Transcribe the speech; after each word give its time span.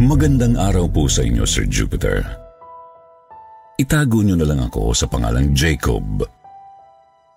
Magandang 0.00 0.56
araw 0.56 0.88
po 0.88 1.04
sa 1.04 1.20
inyo, 1.20 1.44
Sir 1.44 1.68
Jupiter. 1.68 2.24
Itago 3.76 4.24
niyo 4.24 4.40
na 4.40 4.48
lang 4.48 4.64
ako 4.64 4.96
sa 4.96 5.04
pangalang 5.04 5.52
Jacob. 5.52 6.24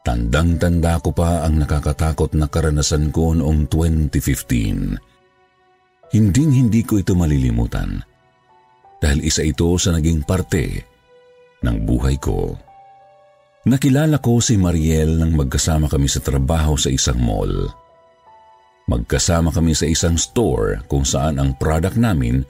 Tandang-tanda 0.07 0.95
ko 1.03 1.11
pa 1.11 1.43
ang 1.43 1.59
nakakatakot 1.59 2.31
na 2.31 2.47
karanasan 2.47 3.11
ko 3.11 3.35
noong 3.35 3.67
2015. 3.67 6.15
Hinding-hindi 6.15 6.79
ko 6.87 7.03
ito 7.03 7.11
malilimutan 7.11 7.99
dahil 9.03 9.19
isa 9.27 9.43
ito 9.43 9.75
sa 9.75 9.91
naging 9.91 10.23
parte 10.23 10.79
ng 11.59 11.77
buhay 11.83 12.15
ko. 12.23 12.55
Nakilala 13.67 14.23
ko 14.23 14.39
si 14.39 14.55
Mariel 14.55 15.19
nang 15.19 15.35
magkasama 15.35 15.91
kami 15.91 16.07
sa 16.07 16.23
trabaho 16.23 16.79
sa 16.79 16.87
isang 16.87 17.19
mall. 17.19 17.83
Magkasama 18.85 19.49
kami 19.49 19.73
sa 19.73 19.89
isang 19.89 20.13
store 20.13 20.85
kung 20.85 21.01
saan 21.01 21.41
ang 21.41 21.57
product 21.57 21.97
namin 21.97 22.45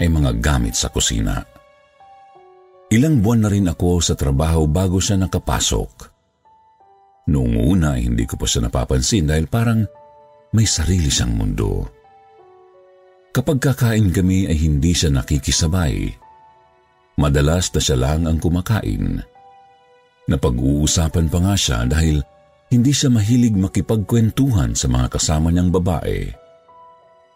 ay 0.00 0.08
mga 0.08 0.38
gamit 0.40 0.76
sa 0.76 0.88
kusina. 0.88 1.42
Ilang 2.92 3.24
buwan 3.24 3.40
na 3.44 3.48
rin 3.48 3.68
ako 3.68 4.04
sa 4.04 4.12
trabaho 4.12 4.68
bago 4.68 5.00
siya 5.00 5.16
nakapasok. 5.16 6.12
Noong 7.32 7.56
una 7.56 7.96
hindi 7.96 8.28
ko 8.28 8.36
pa 8.36 8.44
siya 8.44 8.68
napapansin 8.68 9.30
dahil 9.30 9.48
parang 9.48 9.80
may 10.52 10.68
sarili 10.68 11.08
siyang 11.08 11.32
mundo. 11.32 11.88
Kapag 13.32 13.64
kakain 13.64 14.12
kami 14.12 14.44
ay 14.44 14.60
hindi 14.60 14.92
siya 14.92 15.08
nakikisabay. 15.08 16.12
Madalas 17.16 17.72
na 17.72 17.80
siya 17.80 17.96
lang 17.96 18.28
ang 18.28 18.36
kumakain. 18.36 19.24
Napag-uusapan 20.28 21.26
pa 21.32 21.38
nga 21.40 21.56
siya 21.56 21.88
dahil 21.88 22.20
hindi 22.68 22.92
siya 22.92 23.08
mahilig 23.08 23.56
makipagkwentuhan 23.56 24.76
sa 24.76 24.88
mga 24.92 25.16
kasama 25.16 25.48
niyang 25.48 25.72
babae. 25.72 26.41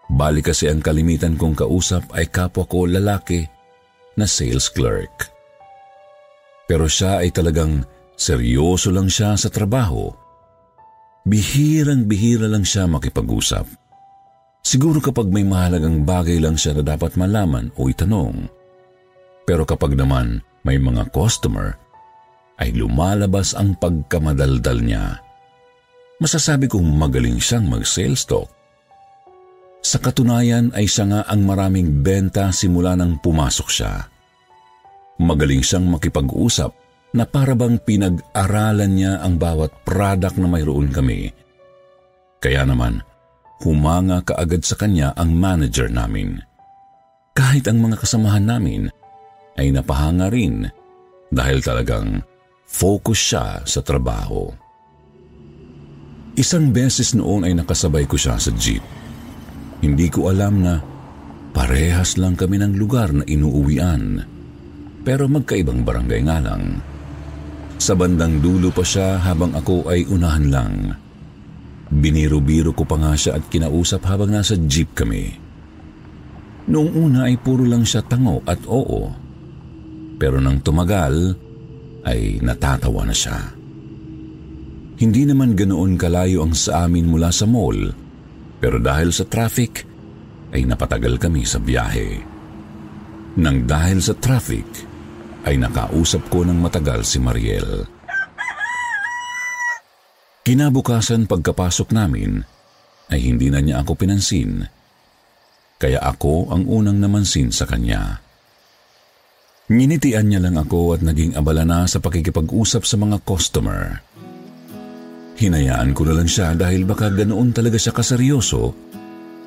Bali 0.06 0.40
kasi 0.40 0.70
ang 0.70 0.78
kalimitan 0.78 1.34
kong 1.34 1.58
kausap 1.58 2.06
ay 2.14 2.30
kapwa 2.30 2.62
ko 2.66 2.86
lalaki 2.86 3.42
na 4.14 4.24
sales 4.24 4.70
clerk. 4.70 5.30
Pero 6.70 6.86
siya 6.86 7.22
ay 7.22 7.34
talagang 7.34 7.82
seryoso 8.14 8.94
lang 8.94 9.10
siya 9.10 9.34
sa 9.34 9.50
trabaho. 9.50 10.10
Bihirang-bihira 11.26 12.46
lang 12.46 12.62
siya 12.62 12.86
makipag-usap. 12.86 13.66
Siguro 14.62 14.98
kapag 15.02 15.30
may 15.30 15.46
mahalagang 15.46 16.06
bagay 16.06 16.38
lang 16.42 16.58
siya 16.58 16.78
na 16.78 16.82
dapat 16.86 17.14
malaman 17.18 17.70
o 17.78 17.86
itanong. 17.90 18.50
Pero 19.46 19.62
kapag 19.62 19.94
naman 19.94 20.42
may 20.66 20.78
mga 20.78 21.06
customer, 21.14 21.78
ay 22.58 22.74
lumalabas 22.74 23.54
ang 23.54 23.78
pagkamadaldal 23.78 24.82
niya 24.82 25.26
masasabi 26.16 26.64
kong 26.64 26.96
magaling 26.96 27.36
siyang 27.36 27.68
mag-sales 27.68 28.24
talk. 28.24 28.48
Sa 29.86 30.02
katunayan 30.02 30.74
ay 30.74 30.90
siya 30.90 31.06
nga 31.06 31.20
ang 31.30 31.46
maraming 31.46 32.02
benta 32.02 32.50
simula 32.50 32.98
nang 32.98 33.22
pumasok 33.22 33.68
siya. 33.70 34.02
Magaling 35.22 35.62
siyang 35.62 35.86
makipag-usap 35.86 36.74
na 37.14 37.22
parabang 37.22 37.78
pinag-aralan 37.78 38.90
niya 38.90 39.22
ang 39.22 39.38
bawat 39.38 39.86
product 39.86 40.42
na 40.42 40.50
mayroon 40.50 40.90
kami. 40.90 41.30
Kaya 42.42 42.66
naman, 42.66 42.98
humanga 43.62 44.26
kaagad 44.26 44.66
sa 44.66 44.74
kanya 44.74 45.14
ang 45.14 45.30
manager 45.38 45.86
namin. 45.86 46.42
Kahit 47.30 47.70
ang 47.70 47.78
mga 47.78 48.02
kasamahan 48.02 48.42
namin 48.42 48.90
ay 49.54 49.70
napahanga 49.70 50.34
rin 50.34 50.66
dahil 51.30 51.62
talagang 51.62 52.26
focus 52.66 53.20
siya 53.22 53.46
sa 53.62 53.86
trabaho. 53.86 54.50
Isang 56.34 56.74
beses 56.74 57.14
noon 57.14 57.46
ay 57.46 57.54
nakasabay 57.54 58.02
ko 58.10 58.18
siya 58.18 58.34
sa 58.34 58.50
jeep. 58.58 58.82
Hindi 59.80 60.06
ko 60.08 60.32
alam 60.32 60.64
na 60.64 60.80
parehas 61.52 62.16
lang 62.16 62.36
kami 62.36 62.60
ng 62.60 62.76
lugar 62.76 63.12
na 63.12 63.24
inuuwian. 63.24 64.20
Pero 65.06 65.28
magkaibang 65.30 65.86
barangay 65.86 66.20
nga 66.26 66.38
lang. 66.42 66.80
Sa 67.76 67.92
bandang 67.92 68.40
dulo 68.40 68.72
pa 68.72 68.82
siya 68.82 69.20
habang 69.20 69.52
ako 69.52 69.88
ay 69.92 70.08
unahan 70.08 70.46
lang. 70.48 70.74
Biniro-biro 71.86 72.74
ko 72.74 72.82
pa 72.82 72.98
nga 72.98 73.14
siya 73.14 73.38
at 73.38 73.46
kinausap 73.46 74.02
habang 74.08 74.32
nasa 74.34 74.58
jeep 74.66 74.96
kami. 74.96 75.30
Noong 76.66 76.92
una 76.98 77.30
ay 77.30 77.38
puro 77.38 77.62
lang 77.62 77.86
siya 77.86 78.02
tango 78.02 78.42
at 78.42 78.58
oo. 78.66 79.06
Pero 80.18 80.42
nang 80.42 80.58
tumagal 80.64 81.36
ay 82.02 82.42
natatawa 82.42 83.06
na 83.06 83.14
siya. 83.14 83.38
Hindi 84.96 85.28
naman 85.28 85.52
ganoon 85.54 85.94
kalayo 86.00 86.42
ang 86.42 86.56
sa 86.56 86.88
amin 86.88 87.06
mula 87.06 87.28
sa 87.28 87.44
mall, 87.44 87.92
pero 88.56 88.80
dahil 88.80 89.12
sa 89.12 89.28
traffic, 89.28 89.84
ay 90.54 90.64
napatagal 90.64 91.20
kami 91.20 91.44
sa 91.44 91.60
biyahe. 91.60 92.22
Nang 93.36 93.68
dahil 93.68 94.00
sa 94.00 94.16
traffic, 94.16 94.64
ay 95.44 95.60
nakausap 95.60 96.26
ko 96.32 96.42
ng 96.42 96.56
matagal 96.56 97.04
si 97.04 97.20
Mariel. 97.20 97.84
Kinabukasan 100.46 101.26
pagkapasok 101.26 101.90
namin, 101.90 102.40
ay 103.10 103.20
hindi 103.22 103.50
na 103.50 103.60
niya 103.60 103.82
ako 103.82 103.92
pinansin, 103.98 104.66
kaya 105.76 106.00
ako 106.00 106.54
ang 106.54 106.64
unang 106.64 106.96
namansin 106.96 107.52
sa 107.52 107.68
kanya. 107.68 108.24
Nginitian 109.66 110.30
niya 110.30 110.40
lang 110.40 110.54
ako 110.54 110.94
at 110.94 111.02
naging 111.02 111.34
abala 111.34 111.66
na 111.66 111.90
sa 111.90 111.98
pakikipag-usap 111.98 112.86
sa 112.86 112.96
mga 112.96 113.18
customer. 113.26 114.05
Hinayaan 115.36 115.92
ko 115.92 116.08
na 116.08 116.16
lang 116.16 116.28
siya 116.28 116.56
dahil 116.56 116.88
baka 116.88 117.12
ganoon 117.12 117.52
talaga 117.52 117.76
siya 117.76 117.92
kaseryoso 117.92 118.72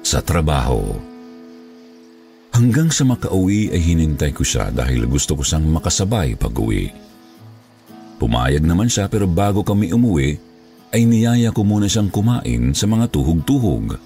sa 0.05 0.21
trabaho. 0.21 0.93
Hanggang 2.53 2.93
sa 2.93 3.09
makauwi 3.09 3.73
ay 3.73 3.81
hinintay 3.81 4.29
ko 4.29 4.45
siya 4.45 4.69
dahil 4.69 5.09
gusto 5.09 5.33
ko 5.33 5.41
siyang 5.41 5.65
makasabay 5.65 6.37
pag-uwi. 6.37 6.93
Pumayag 8.21 8.61
naman 8.61 8.85
siya 8.85 9.09
pero 9.09 9.25
bago 9.25 9.65
kami 9.65 9.89
umuwi 9.89 10.37
ay 10.93 11.09
niyaya 11.09 11.49
ko 11.49 11.65
muna 11.65 11.89
siyang 11.89 12.13
kumain 12.13 12.69
sa 12.77 12.85
mga 12.85 13.09
tuhog-tuhog. 13.09 13.97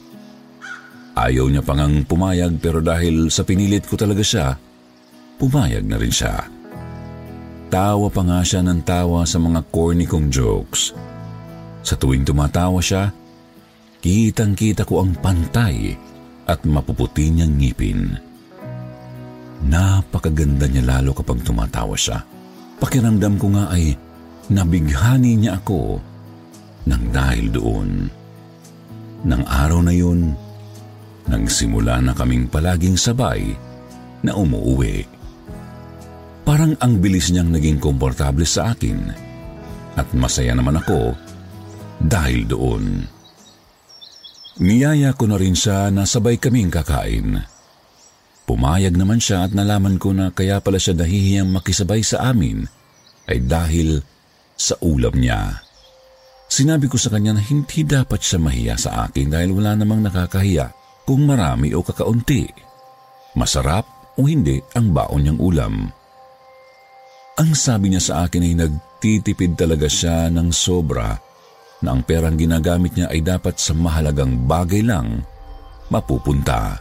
Ayaw 1.20 1.46
niya 1.52 1.68
pangang 1.68 2.08
pumayag 2.08 2.64
pero 2.64 2.80
dahil 2.80 3.28
sa 3.28 3.44
pinilit 3.44 3.84
ko 3.92 4.00
talaga 4.00 4.24
siya, 4.24 4.56
pumayag 5.36 5.84
na 5.84 6.00
rin 6.00 6.16
siya. 6.16 6.48
Tawa 7.68 8.08
pa 8.08 8.22
nga 8.24 8.40
siya 8.40 8.64
ng 8.64 8.88
tawa 8.88 9.28
sa 9.28 9.36
mga 9.36 9.68
corny 9.68 10.08
kong 10.08 10.32
jokes– 10.32 10.96
sa 11.84 12.00
tuwing 12.00 12.24
tumatawa 12.24 12.80
siya, 12.80 13.12
kitang-kita 14.00 14.88
ko 14.88 15.04
ang 15.04 15.12
pantay 15.20 15.92
at 16.48 16.64
mapuputi 16.64 17.28
niyang 17.28 17.60
ngipin. 17.60 18.16
Napakaganda 19.68 20.68
niya 20.68 20.84
lalo 20.84 21.12
kapag 21.12 21.44
tumatawa 21.44 21.96
siya. 21.96 22.24
Pakiramdam 22.80 23.36
ko 23.40 23.48
nga 23.56 23.72
ay 23.72 23.96
nabighani 24.52 25.40
niya 25.40 25.60
ako 25.60 26.00
nang 26.88 27.04
dahil 27.12 27.48
doon. 27.52 27.90
Nang 29.24 29.44
araw 29.48 29.80
na 29.80 29.96
yun, 29.96 30.36
nang 31.32 31.48
simula 31.48 32.04
na 32.04 32.12
kaming 32.12 32.52
palaging 32.52 33.00
sabay 33.00 33.56
na 34.20 34.36
umuuwi. 34.36 35.08
Parang 36.44 36.76
ang 36.84 37.00
bilis 37.00 37.32
niyang 37.32 37.56
naging 37.56 37.80
komportable 37.80 38.44
sa 38.44 38.76
akin 38.76 39.00
at 39.96 40.08
masaya 40.12 40.52
naman 40.52 40.76
ako 40.76 41.16
dahil 42.04 42.46
doon. 42.46 43.08
Niyaya 44.62 45.18
ko 45.18 45.26
na 45.26 45.40
rin 45.40 45.58
siya 45.58 45.90
na 45.90 46.06
sabay 46.06 46.38
kaming 46.38 46.70
kakain. 46.70 47.42
Pumayag 48.44 48.94
naman 48.94 49.18
siya 49.18 49.48
at 49.48 49.56
nalaman 49.56 49.98
ko 49.98 50.12
na 50.14 50.30
kaya 50.30 50.60
pala 50.62 50.78
siya 50.78 50.94
nahihiyang 50.94 51.50
makisabay 51.50 52.04
sa 52.06 52.30
amin 52.30 52.68
ay 53.32 53.40
dahil 53.40 54.04
sa 54.54 54.78
ulam 54.84 55.16
niya. 55.16 55.64
Sinabi 56.52 56.86
ko 56.86 57.02
sa 57.02 57.10
kanya 57.10 57.34
na 57.34 57.42
hindi 57.42 57.82
dapat 57.82 58.22
siya 58.22 58.38
mahiya 58.38 58.76
sa 58.78 59.10
akin 59.10 59.34
dahil 59.34 59.58
wala 59.58 59.74
namang 59.74 60.06
nakakahiya 60.06 60.70
kung 61.08 61.26
marami 61.26 61.74
o 61.74 61.82
kakaunti. 61.82 62.46
Masarap 63.34 64.14
o 64.22 64.30
hindi 64.30 64.62
ang 64.78 64.94
baon 64.94 65.26
niyang 65.26 65.42
ulam. 65.42 65.76
Ang 67.42 67.52
sabi 67.58 67.90
niya 67.90 68.04
sa 68.06 68.14
akin 68.30 68.46
ay 68.46 68.54
nagtitipid 68.54 69.58
talaga 69.58 69.90
siya 69.90 70.30
ng 70.30 70.54
sobra 70.54 71.18
na 71.84 71.94
ang 71.94 72.02
perang 72.02 72.40
ginagamit 72.40 72.96
niya 72.96 73.12
ay 73.12 73.20
dapat 73.20 73.60
sa 73.60 73.76
mahalagang 73.76 74.48
bagay 74.48 74.82
lang 74.82 75.22
mapupunta. 75.92 76.80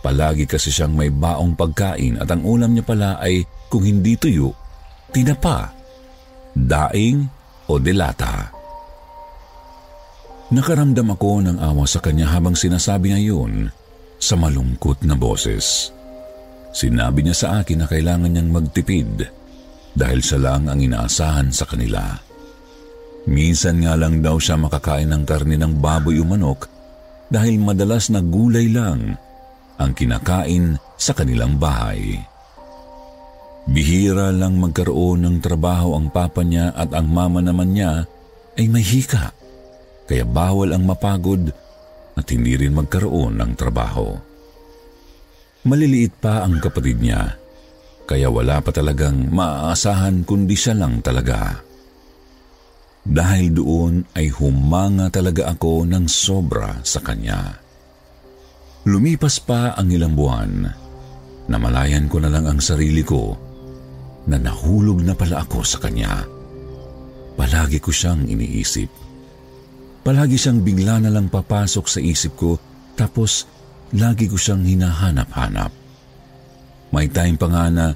Palagi 0.00 0.48
kasi 0.48 0.72
siyang 0.72 0.96
may 0.96 1.12
baong 1.12 1.54
pagkain 1.54 2.18
at 2.18 2.28
ang 2.32 2.42
ulam 2.42 2.72
niya 2.72 2.84
pala 2.86 3.20
ay 3.20 3.44
kung 3.68 3.84
hindi 3.84 4.16
tuyo, 4.16 4.54
tinapa, 5.12 5.70
daing 6.56 7.26
o 7.68 7.76
delata. 7.76 8.50
Nakaramdam 10.46 11.10
ako 11.10 11.42
ng 11.42 11.58
awa 11.58 11.84
sa 11.90 11.98
kanya 11.98 12.30
habang 12.30 12.54
sinasabi 12.54 13.10
niya 13.10 13.34
yun 13.34 13.66
sa 14.22 14.38
malungkot 14.38 15.02
na 15.02 15.18
boses. 15.18 15.90
Sinabi 16.70 17.26
niya 17.26 17.34
sa 17.34 17.48
akin 17.60 17.82
na 17.82 17.86
kailangan 17.90 18.30
niyang 18.30 18.54
magtipid 18.54 19.26
dahil 19.96 20.20
siya 20.22 20.38
lang 20.38 20.70
ang 20.70 20.78
inaasahan 20.78 21.50
sa 21.50 21.66
kanila. 21.66 22.25
Minsan 23.26 23.82
nga 23.82 23.98
lang 23.98 24.22
daw 24.22 24.38
siya 24.38 24.54
makakain 24.54 25.10
ng 25.10 25.22
karne 25.26 25.58
ng 25.58 25.82
baboy 25.82 26.22
o 26.22 26.24
manok 26.24 26.70
dahil 27.26 27.58
madalas 27.58 28.06
na 28.14 28.22
gulay 28.22 28.70
lang 28.70 29.18
ang 29.76 29.90
kinakain 29.92 30.78
sa 30.94 31.10
kanilang 31.10 31.58
bahay. 31.58 32.22
Bihira 33.66 34.30
lang 34.30 34.62
magkaroon 34.62 35.26
ng 35.26 35.36
trabaho 35.42 35.98
ang 35.98 36.06
papa 36.06 36.46
niya 36.46 36.70
at 36.70 36.94
ang 36.94 37.10
mama 37.10 37.42
naman 37.42 37.74
niya 37.74 38.06
ay 38.54 38.70
may 38.70 38.86
hika, 38.86 39.34
kaya 40.06 40.22
bawal 40.22 40.70
ang 40.70 40.86
mapagod 40.86 41.50
at 42.14 42.26
hindi 42.30 42.54
rin 42.54 42.78
magkaroon 42.78 43.42
ng 43.42 43.52
trabaho. 43.58 44.14
Maliliit 45.66 46.14
pa 46.22 46.46
ang 46.46 46.62
kapatid 46.62 47.02
niya, 47.02 47.34
kaya 48.06 48.30
wala 48.30 48.62
pa 48.62 48.70
talagang 48.70 49.34
maaasahan 49.34 50.22
kundi 50.22 50.54
siya 50.54 50.78
lang 50.78 51.02
talaga. 51.02 51.65
Dahil 53.06 53.54
doon 53.54 54.02
ay 54.18 54.34
humanga 54.34 55.06
talaga 55.14 55.54
ako 55.54 55.86
ng 55.86 56.04
sobra 56.10 56.82
sa 56.82 56.98
kanya. 56.98 57.54
Lumipas 58.86 59.38
pa 59.42 59.74
ang 59.78 59.90
ilang 59.90 60.14
buwan, 60.14 60.66
namalayan 61.46 62.10
ko 62.10 62.18
na 62.22 62.30
lang 62.30 62.46
ang 62.46 62.58
sarili 62.58 63.02
ko 63.06 63.34
na 64.26 64.38
nahulog 64.42 65.06
na 65.06 65.14
pala 65.14 65.42
ako 65.42 65.62
sa 65.62 65.78
kanya. 65.78 66.26
Palagi 67.38 67.78
ko 67.78 67.94
siyang 67.94 68.26
iniisip. 68.26 68.90
Palagi 70.02 70.38
siyang 70.38 70.62
bigla 70.62 71.02
na 71.02 71.10
lang 71.10 71.30
papasok 71.30 71.86
sa 71.86 71.98
isip 72.02 72.34
ko 72.34 72.58
tapos 72.98 73.46
lagi 73.94 74.26
ko 74.26 74.34
siyang 74.34 74.66
hinahanap-hanap. 74.66 75.70
May 76.90 77.06
time 77.10 77.38
pa 77.38 77.46
nga 77.50 77.66
na 77.70 77.86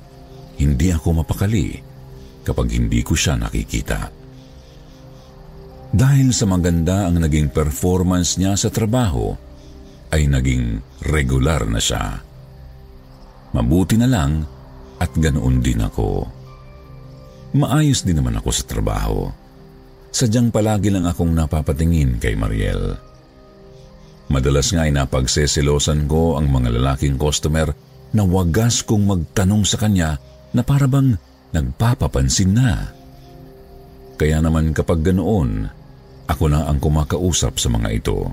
hindi 0.59 0.91
ako 0.91 1.23
mapakali 1.23 1.79
kapag 2.47 2.79
hindi 2.79 3.01
ko 3.03 3.15
siya 3.15 3.39
nakikita. 3.39 4.20
Dahil 5.91 6.31
sa 6.31 6.47
maganda 6.47 7.11
ang 7.11 7.19
naging 7.19 7.51
performance 7.51 8.39
niya 8.39 8.55
sa 8.55 8.71
trabaho, 8.71 9.35
ay 10.15 10.31
naging 10.31 10.79
regular 11.11 11.67
na 11.67 11.83
siya. 11.83 12.23
Mabuti 13.51 13.99
na 13.99 14.07
lang 14.07 14.47
at 15.03 15.11
ganoon 15.15 15.59
din 15.59 15.83
ako. 15.83 16.27
Maayos 17.59 18.07
din 18.07 18.23
naman 18.23 18.39
ako 18.39 18.51
sa 18.55 18.65
trabaho. 18.67 19.27
Sadyang 20.15 20.55
palagi 20.55 20.95
lang 20.95 21.07
akong 21.07 21.35
napapatingin 21.35 22.23
kay 22.23 22.39
Mariel. 22.39 22.95
Madalas 24.31 24.71
nga 24.71 24.87
ay 24.87 24.95
napagseselosan 24.95 26.07
ko 26.07 26.39
ang 26.39 26.47
mga 26.47 26.71
lalaking 26.79 27.19
customer 27.19 27.75
na 28.15 28.23
wagas 28.23 28.87
kong 28.87 29.07
magtanong 29.11 29.67
sa 29.67 29.79
kanya 29.83 30.23
na 30.55 30.63
parabang 30.63 31.19
nagpapapansin 31.51 32.55
na. 32.55 32.95
Kaya 34.15 34.39
naman 34.39 34.71
kapag 34.71 35.03
ganoon, 35.03 35.80
ako 36.31 36.47
na 36.47 36.71
ang 36.71 36.79
kumakausap 36.79 37.59
sa 37.59 37.69
mga 37.69 37.89
ito. 37.91 38.31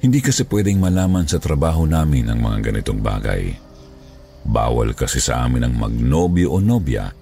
Hindi 0.00 0.18
kasi 0.18 0.42
pwedeng 0.48 0.80
malaman 0.80 1.28
sa 1.28 1.38
trabaho 1.38 1.86
namin 1.86 2.26
ang 2.32 2.40
mga 2.40 2.72
ganitong 2.72 3.00
bagay. 3.04 3.52
Bawal 4.42 4.96
kasi 4.96 5.20
sa 5.20 5.44
amin 5.44 5.68
ang 5.68 5.74
magnobyo 5.76 6.56
o 6.56 6.58
nobya 6.58 7.12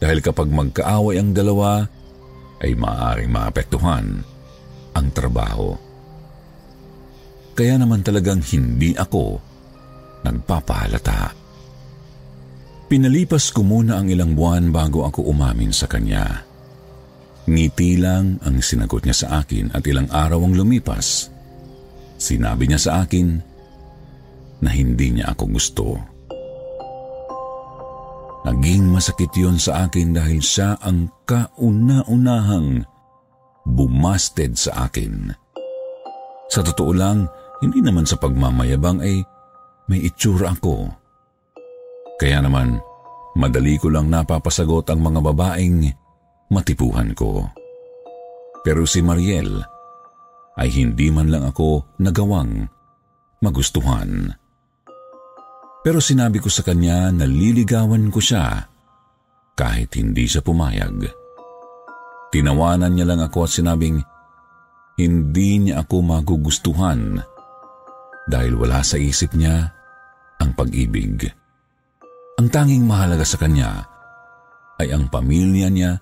dahil 0.00 0.24
kapag 0.24 0.48
magkaaway 0.48 1.20
ang 1.20 1.36
dalawa 1.36 1.84
ay 2.64 2.72
maaaring 2.72 3.28
maapektuhan 3.28 4.24
ang 4.96 5.06
trabaho. 5.12 5.76
Kaya 7.54 7.78
naman 7.78 8.00
talagang 8.00 8.40
hindi 8.52 8.96
ako 8.96 9.38
nagpapahalata. 10.24 11.36
Pinalipas 12.88 13.52
ko 13.52 13.64
muna 13.64 14.00
ang 14.00 14.08
ilang 14.12 14.36
buwan 14.36 14.68
bago 14.68 15.08
ako 15.08 15.28
umamin 15.28 15.72
sa 15.72 15.88
kanya. 15.88 16.43
Ngiti 17.44 18.00
lang 18.00 18.40
ang 18.40 18.64
sinagot 18.64 19.04
niya 19.04 19.16
sa 19.16 19.28
akin 19.44 19.76
at 19.76 19.84
ilang 19.84 20.08
araw 20.08 20.48
ang 20.48 20.56
lumipas. 20.56 21.28
Sinabi 22.16 22.64
niya 22.70 22.80
sa 22.80 22.92
akin 23.04 23.36
na 24.64 24.70
hindi 24.72 25.12
niya 25.12 25.36
ako 25.36 25.44
gusto. 25.52 25.86
Naging 28.44 28.88
masakit 28.92 29.32
yon 29.36 29.56
sa 29.60 29.88
akin 29.88 30.16
dahil 30.16 30.40
siya 30.40 30.76
ang 30.80 31.08
kauna-unahang 31.28 32.84
bumasted 33.64 34.56
sa 34.56 34.88
akin. 34.88 35.32
Sa 36.52 36.60
totoo 36.60 36.92
lang, 36.92 37.24
hindi 37.64 37.80
naman 37.80 38.04
sa 38.04 38.20
pagmamayabang 38.20 39.00
ay 39.00 39.24
may 39.88 40.00
itsura 40.04 40.52
ako. 40.52 40.92
Kaya 42.20 42.44
naman, 42.44 42.76
madali 43.36 43.80
ko 43.80 43.88
lang 43.88 44.12
napapasagot 44.12 44.88
ang 44.92 45.00
mga 45.00 45.20
babaeng 45.24 46.03
matipuhan 46.54 47.10
ko. 47.18 47.50
Pero 48.62 48.86
si 48.86 49.02
Mariel 49.02 49.60
ay 50.54 50.70
hindi 50.70 51.10
man 51.10 51.28
lang 51.28 51.44
ako 51.50 51.98
nagawang 51.98 52.70
magustuhan. 53.42 54.30
Pero 55.84 56.00
sinabi 56.00 56.40
ko 56.40 56.48
sa 56.48 56.64
kanya 56.64 57.12
na 57.12 57.28
liligawan 57.28 58.08
ko 58.08 58.22
siya 58.22 58.64
kahit 59.52 59.92
hindi 60.00 60.24
siya 60.24 60.40
pumayag. 60.40 61.10
Tinawanan 62.32 62.96
niya 62.96 63.06
lang 63.12 63.20
ako 63.20 63.44
at 63.44 63.52
sinabing 63.52 64.00
hindi 64.96 65.50
niya 65.60 65.84
ako 65.84 65.96
magugustuhan 66.00 67.20
dahil 68.30 68.52
wala 68.56 68.80
sa 68.80 68.96
isip 68.96 69.36
niya 69.36 69.74
ang 70.40 70.56
pag-ibig. 70.56 71.28
Ang 72.40 72.48
tanging 72.50 72.88
mahalaga 72.88 73.22
sa 73.22 73.38
kanya 73.38 73.84
ay 74.80 74.90
ang 74.90 75.06
pamilya 75.12 75.68
niya 75.70 75.92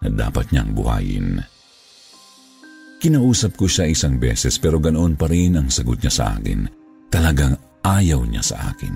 na 0.00 0.08
dapat 0.08 0.52
niyang 0.52 0.72
buhayin. 0.72 1.28
Kinausap 3.00 3.56
ko 3.56 3.64
siya 3.64 3.88
isang 3.88 4.20
beses 4.20 4.60
pero 4.60 4.76
ganoon 4.76 5.16
pa 5.16 5.24
rin 5.24 5.56
ang 5.56 5.72
sagot 5.72 6.04
niya 6.04 6.12
sa 6.12 6.24
akin. 6.36 6.68
Talagang 7.08 7.56
ayaw 7.80 8.20
niya 8.28 8.44
sa 8.44 8.56
akin. 8.72 8.92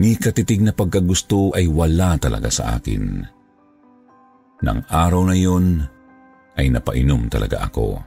Ni 0.00 0.16
katitig 0.16 0.64
na 0.64 0.72
pagkagusto 0.72 1.52
ay 1.52 1.68
wala 1.68 2.16
talaga 2.16 2.48
sa 2.48 2.80
akin. 2.80 3.20
Nang 4.64 4.80
araw 4.88 5.28
na 5.28 5.36
yun, 5.36 5.84
ay 6.56 6.72
napainom 6.72 7.28
talaga 7.28 7.68
ako. 7.68 8.00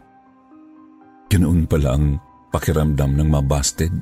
Ganoon 1.29 1.69
pala 1.69 1.93
ang 1.93 2.17
pakiramdam 2.49 3.13
ng 3.13 3.29
mabasted. 3.29 3.93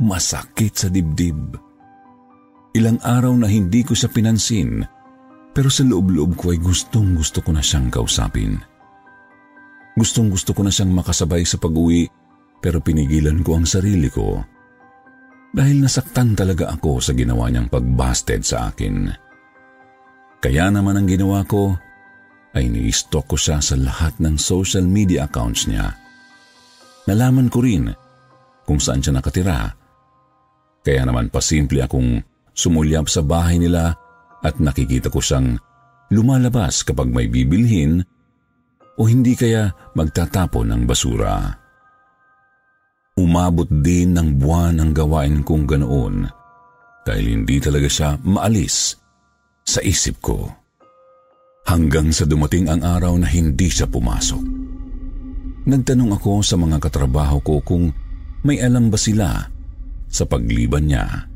Masakit 0.00 0.72
sa 0.72 0.88
dibdib. 0.88 1.52
Ilang 2.72 3.00
araw 3.04 3.36
na 3.36 3.48
hindi 3.52 3.84
ko 3.84 3.92
siya 3.92 4.08
pinansin 4.08 4.97
pero 5.54 5.68
sa 5.72 5.82
loob-loob 5.82 6.38
ko 6.38 6.54
ay 6.54 6.58
gustong 6.62 7.18
gusto 7.18 7.42
ko 7.42 7.50
na 7.54 7.62
siyang 7.64 7.90
kausapin. 7.90 8.58
Gustong 9.98 10.30
gusto 10.30 10.54
ko 10.54 10.62
na 10.62 10.70
siyang 10.70 10.94
makasabay 10.94 11.42
sa 11.42 11.58
pag-uwi 11.58 12.06
pero 12.62 12.78
pinigilan 12.78 13.42
ko 13.42 13.58
ang 13.58 13.66
sarili 13.66 14.06
ko 14.06 14.38
dahil 15.50 15.80
nasaktan 15.82 16.36
talaga 16.36 16.70
ako 16.76 17.00
sa 17.00 17.16
ginawa 17.16 17.48
niyang 17.48 17.66
pagbasted 17.72 18.44
sa 18.44 18.70
akin. 18.70 19.10
Kaya 20.38 20.70
naman 20.70 20.94
ang 20.94 21.06
ginawa 21.10 21.42
ko 21.42 21.74
ay 22.54 22.70
ni-stalk 22.70 23.26
ko 23.26 23.36
siya 23.36 23.58
sa 23.58 23.74
lahat 23.74 24.14
ng 24.22 24.38
social 24.38 24.86
media 24.86 25.26
accounts 25.26 25.66
niya. 25.66 25.90
Nalaman 27.10 27.50
ko 27.50 27.64
rin 27.64 27.90
kung 28.62 28.78
saan 28.78 29.02
siya 29.02 29.18
nakatira. 29.18 29.72
Kaya 30.84 31.02
naman 31.02 31.32
pasimple 31.32 31.82
akong 31.82 32.22
sumulyap 32.54 33.10
sa 33.10 33.24
bahay 33.24 33.58
nila 33.58 33.96
at 34.42 34.56
nakikita 34.62 35.10
ko 35.10 35.18
siyang 35.18 35.58
lumalabas 36.14 36.86
kapag 36.86 37.10
may 37.10 37.26
bibilhin 37.26 38.00
o 38.98 39.06
hindi 39.06 39.38
kaya 39.38 39.70
magtatapon 39.94 40.74
ng 40.74 40.82
basura. 40.88 41.54
Umabot 43.18 43.66
din 43.66 44.14
ng 44.14 44.38
buwan 44.38 44.78
ang 44.78 44.90
gawain 44.94 45.42
kong 45.42 45.66
ganoon 45.66 46.26
dahil 47.02 47.24
hindi 47.40 47.58
talaga 47.58 47.88
siya 47.90 48.08
maalis 48.22 48.94
sa 49.66 49.82
isip 49.82 50.22
ko. 50.22 50.48
Hanggang 51.68 52.08
sa 52.14 52.24
dumating 52.24 52.70
ang 52.72 52.80
araw 52.80 53.20
na 53.20 53.28
hindi 53.28 53.68
siya 53.68 53.84
pumasok. 53.84 54.40
Nagtanong 55.68 56.16
ako 56.16 56.40
sa 56.40 56.56
mga 56.56 56.80
katrabaho 56.80 57.44
ko 57.44 57.60
kung 57.60 57.92
may 58.40 58.56
alam 58.64 58.88
ba 58.88 58.96
sila 58.96 59.44
sa 60.08 60.24
pagliban 60.24 60.88
niya. 60.88 61.27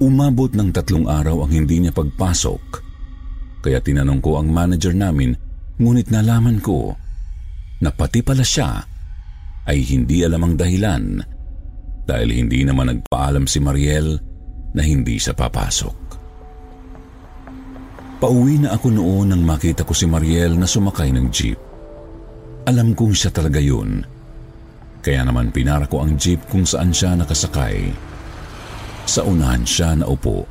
Umabot 0.00 0.48
ng 0.48 0.72
tatlong 0.72 1.04
araw 1.04 1.44
ang 1.44 1.52
hindi 1.52 1.76
niya 1.76 1.92
pagpasok, 1.92 2.62
kaya 3.60 3.84
tinanong 3.84 4.24
ko 4.24 4.40
ang 4.40 4.48
manager 4.48 4.96
namin 4.96 5.36
ngunit 5.76 6.08
nalaman 6.08 6.56
ko 6.56 6.96
na 7.84 7.92
pati 7.92 8.24
pala 8.24 8.40
siya 8.40 8.80
ay 9.68 9.78
hindi 9.84 10.24
alam 10.24 10.40
ang 10.40 10.54
dahilan 10.56 11.20
dahil 12.08 12.28
hindi 12.32 12.64
naman 12.64 12.96
nagpaalam 12.96 13.44
si 13.44 13.60
Mariel 13.60 14.16
na 14.72 14.80
hindi 14.80 15.20
siya 15.20 15.36
papasok. 15.36 15.98
Pauwi 18.24 18.56
na 18.64 18.76
ako 18.76 18.88
noon 18.96 19.32
nang 19.32 19.44
makita 19.44 19.84
ko 19.84 19.92
si 19.92 20.08
Mariel 20.08 20.56
na 20.56 20.64
sumakay 20.64 21.12
ng 21.12 21.26
jeep. 21.28 21.60
Alam 22.68 22.96
kong 22.96 23.12
siya 23.12 23.32
talaga 23.32 23.60
yun. 23.60 24.00
Kaya 25.04 25.28
naman 25.28 25.52
pinara 25.52 25.84
ko 25.84 26.04
ang 26.04 26.16
jeep 26.16 26.40
kung 26.48 26.64
saan 26.64 26.92
siya 26.92 27.16
nakasakay. 27.16 28.09
Sa 29.06 29.26
unahan 29.26 29.64
siya 29.64 29.96
na 29.96 30.06
upo. 30.08 30.44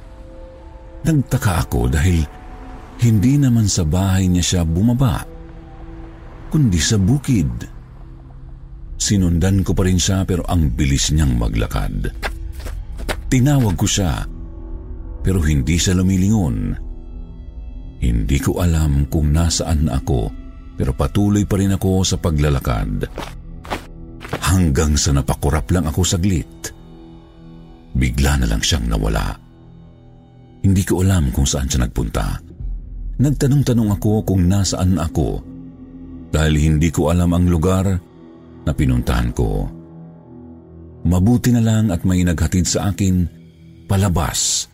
Nagtaka 1.06 1.68
ako 1.68 1.88
dahil 1.88 2.28
hindi 3.00 3.40
naman 3.40 3.72
sa 3.72 3.88
bahay 3.88 4.28
niya 4.28 4.44
siya 4.44 4.62
bumaba, 4.68 5.24
kundi 6.52 6.80
sa 6.80 7.00
bukid. 7.00 7.48
Sinundan 9.00 9.64
ko 9.64 9.72
pa 9.72 9.88
rin 9.88 9.96
siya 9.96 10.28
pero 10.28 10.44
ang 10.44 10.76
bilis 10.76 11.16
niyang 11.16 11.40
maglakad. 11.40 12.12
Tinawag 13.32 13.80
ko 13.80 13.88
siya 13.88 14.28
pero 15.24 15.40
hindi 15.40 15.80
siya 15.80 15.96
lumilingon. 15.96 16.58
Hindi 18.04 18.38
ko 18.44 18.60
alam 18.60 19.08
kung 19.08 19.32
nasaan 19.32 19.88
na 19.88 20.04
ako 20.04 20.22
pero 20.76 20.92
patuloy 20.92 21.48
pa 21.48 21.56
rin 21.56 21.76
ako 21.80 22.04
sa 22.04 22.20
paglalakad. 22.20 23.08
Hanggang 24.44 25.00
sa 25.00 25.16
napakurap 25.16 25.72
lang 25.72 25.88
ako 25.88 26.04
saglit 26.04 26.76
Bigla 27.96 28.42
na 28.42 28.48
lang 28.50 28.62
siyang 28.62 28.86
nawala. 28.86 29.36
Hindi 30.60 30.84
ko 30.84 31.02
alam 31.02 31.32
kung 31.32 31.48
saan 31.48 31.72
siya 31.72 31.88
nagpunta. 31.88 32.40
Nagtanong-tanong 33.20 33.90
ako 34.00 34.12
kung 34.24 34.48
nasaan 34.48 34.96
ako 34.96 35.44
dahil 36.30 36.56
hindi 36.56 36.88
ko 36.94 37.12
alam 37.12 37.36
ang 37.36 37.50
lugar 37.50 37.86
na 38.64 38.72
pinuntahan 38.72 39.32
ko. 39.34 39.68
Mabuti 41.08 41.52
na 41.56 41.64
lang 41.64 41.90
at 41.90 42.04
may 42.04 42.24
naghatid 42.24 42.68
sa 42.68 42.92
akin 42.92 43.24
palabas 43.88 44.68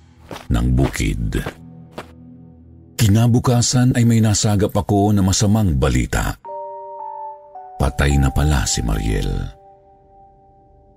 ng 0.49 0.67
bukid. 0.73 1.39
Kinabukasan 2.97 3.93
ay 3.93 4.03
may 4.03 4.19
nasagap 4.19 4.73
ako 4.73 5.13
na 5.13 5.21
masamang 5.21 5.77
balita. 5.77 6.33
Patay 7.77 8.17
na 8.17 8.33
pala 8.33 8.65
si 8.65 8.81
Mariel. 8.81 9.29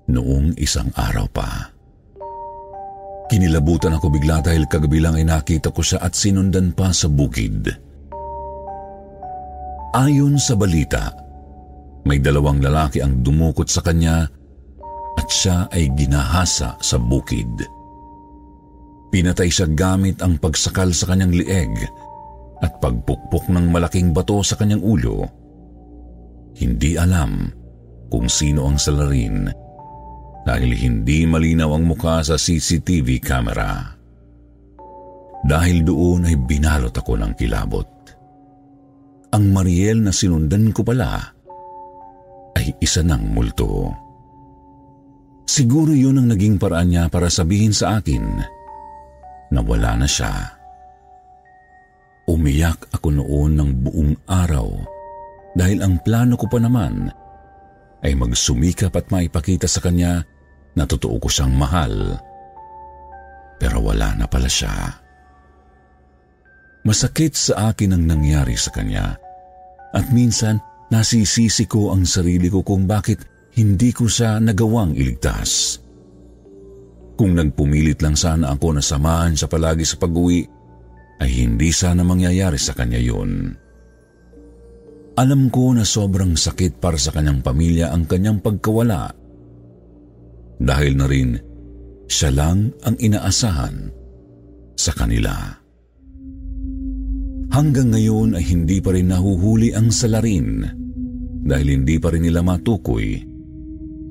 Noong 0.08 0.56
isang 0.56 0.88
araw 0.96 1.28
pa. 1.28 1.77
Kinilabutan 3.28 3.92
ako 3.92 4.08
bigla 4.08 4.40
dahil 4.40 4.64
kagabi 4.64 5.04
lang 5.04 5.20
ay 5.20 5.28
nakita 5.28 5.68
ko 5.68 5.84
siya 5.84 6.00
at 6.00 6.16
sinundan 6.16 6.72
pa 6.72 6.88
sa 6.96 7.12
bukid. 7.12 7.68
Ayon 9.92 10.40
sa 10.40 10.56
balita, 10.56 11.12
may 12.08 12.24
dalawang 12.24 12.64
lalaki 12.64 13.04
ang 13.04 13.20
dumukot 13.20 13.68
sa 13.68 13.84
kanya 13.84 14.24
at 15.20 15.28
siya 15.28 15.68
ay 15.68 15.92
ginahasa 15.92 16.72
sa 16.80 16.96
bukid. 16.96 17.52
Pinatay 19.12 19.52
siya 19.52 19.68
gamit 19.76 20.24
ang 20.24 20.40
pagsakal 20.40 20.92
sa 20.96 21.12
kanyang 21.12 21.36
lieg 21.36 21.72
at 22.64 22.80
pagpukpok 22.80 23.52
ng 23.52 23.68
malaking 23.68 24.16
bato 24.16 24.40
sa 24.40 24.56
kanyang 24.56 24.80
ulo. 24.80 25.28
Hindi 26.56 26.96
alam 26.96 27.44
kung 28.08 28.24
sino 28.24 28.72
ang 28.72 28.80
salarin 28.80 29.67
dahil 30.48 30.72
hindi 30.72 31.28
malinaw 31.28 31.76
ang 31.76 31.84
muka 31.84 32.24
sa 32.24 32.40
CCTV 32.40 33.20
camera. 33.20 33.84
Dahil 35.44 35.84
doon 35.84 36.24
ay 36.24 36.40
binalot 36.40 36.88
ako 36.88 37.20
ng 37.20 37.36
kilabot. 37.36 37.84
Ang 39.36 39.44
Mariel 39.52 40.00
na 40.00 40.08
sinundan 40.08 40.72
ko 40.72 40.80
pala 40.80 41.20
ay 42.56 42.72
isa 42.80 43.04
ng 43.04 43.28
multo. 43.28 43.92
Siguro 45.44 45.92
yun 45.92 46.16
ang 46.16 46.32
naging 46.32 46.56
paraan 46.56 46.96
niya 46.96 47.04
para 47.12 47.28
sabihin 47.28 47.76
sa 47.76 48.00
akin 48.00 48.24
na 49.52 49.60
wala 49.60 50.00
na 50.00 50.08
siya. 50.08 50.32
Umiyak 52.24 52.88
ako 52.96 53.20
noon 53.20 53.52
ng 53.52 53.70
buong 53.84 54.12
araw 54.24 54.68
dahil 55.52 55.84
ang 55.84 56.00
plano 56.00 56.40
ko 56.40 56.48
pa 56.48 56.56
naman 56.56 57.12
ay 58.00 58.16
magsumikap 58.16 58.96
at 58.96 59.12
maipakita 59.12 59.68
sa 59.68 59.84
kanya 59.84 60.24
na 60.78 60.86
totoo 60.86 61.18
ko 61.18 61.26
siyang 61.26 61.52
mahal. 61.52 62.14
Pero 63.58 63.82
wala 63.82 64.14
na 64.14 64.30
pala 64.30 64.46
siya. 64.46 64.94
Masakit 66.86 67.34
sa 67.34 67.74
akin 67.74 67.98
ang 67.98 68.06
nangyari 68.06 68.54
sa 68.54 68.70
kanya 68.70 69.18
at 69.90 70.06
minsan 70.14 70.62
nasisisi 70.94 71.66
ko 71.66 71.90
ang 71.90 72.06
sarili 72.06 72.46
ko 72.46 72.62
kung 72.62 72.86
bakit 72.86 73.26
hindi 73.58 73.90
ko 73.90 74.06
siya 74.06 74.38
nagawang 74.38 74.94
iligtas. 74.94 75.82
Kung 77.18 77.34
nagpumilit 77.34 77.98
lang 77.98 78.14
sana 78.14 78.54
ako 78.54 78.78
na 78.78 78.82
samahan 78.82 79.34
siya 79.34 79.50
palagi 79.50 79.82
sa 79.82 79.98
pag-uwi, 79.98 80.46
ay 81.18 81.30
hindi 81.42 81.74
sana 81.74 82.06
mangyayari 82.06 82.62
sa 82.62 82.78
kanya 82.78 83.02
yun. 83.02 83.50
Alam 85.18 85.50
ko 85.50 85.74
na 85.74 85.82
sobrang 85.82 86.38
sakit 86.38 86.78
para 86.78 86.94
sa 86.94 87.10
kanyang 87.10 87.42
pamilya 87.42 87.90
ang 87.90 88.06
kanyang 88.06 88.38
pagkawala 88.38 89.17
dahil 90.58 90.98
na 90.98 91.06
rin 91.06 91.38
siya 92.08 92.32
lang 92.34 92.72
ang 92.82 92.96
inaasahan 92.98 93.92
sa 94.78 94.92
kanila. 94.94 95.34
Hanggang 97.48 97.90
ngayon 97.90 98.38
ay 98.38 98.44
hindi 98.44 98.78
pa 98.78 98.94
rin 98.94 99.10
nahuhuli 99.10 99.72
ang 99.72 99.88
salarin 99.90 100.62
dahil 101.48 101.80
hindi 101.80 101.96
pa 101.96 102.12
rin 102.12 102.28
nila 102.28 102.44
matukoy 102.44 103.18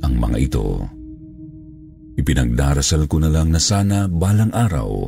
ang 0.02 0.14
mga 0.18 0.38
ito. 0.42 0.68
Ipinagdarasal 2.18 3.06
ko 3.06 3.22
na 3.22 3.30
lang 3.30 3.54
na 3.54 3.62
sana 3.62 4.10
balang 4.10 4.50
araw 4.50 5.06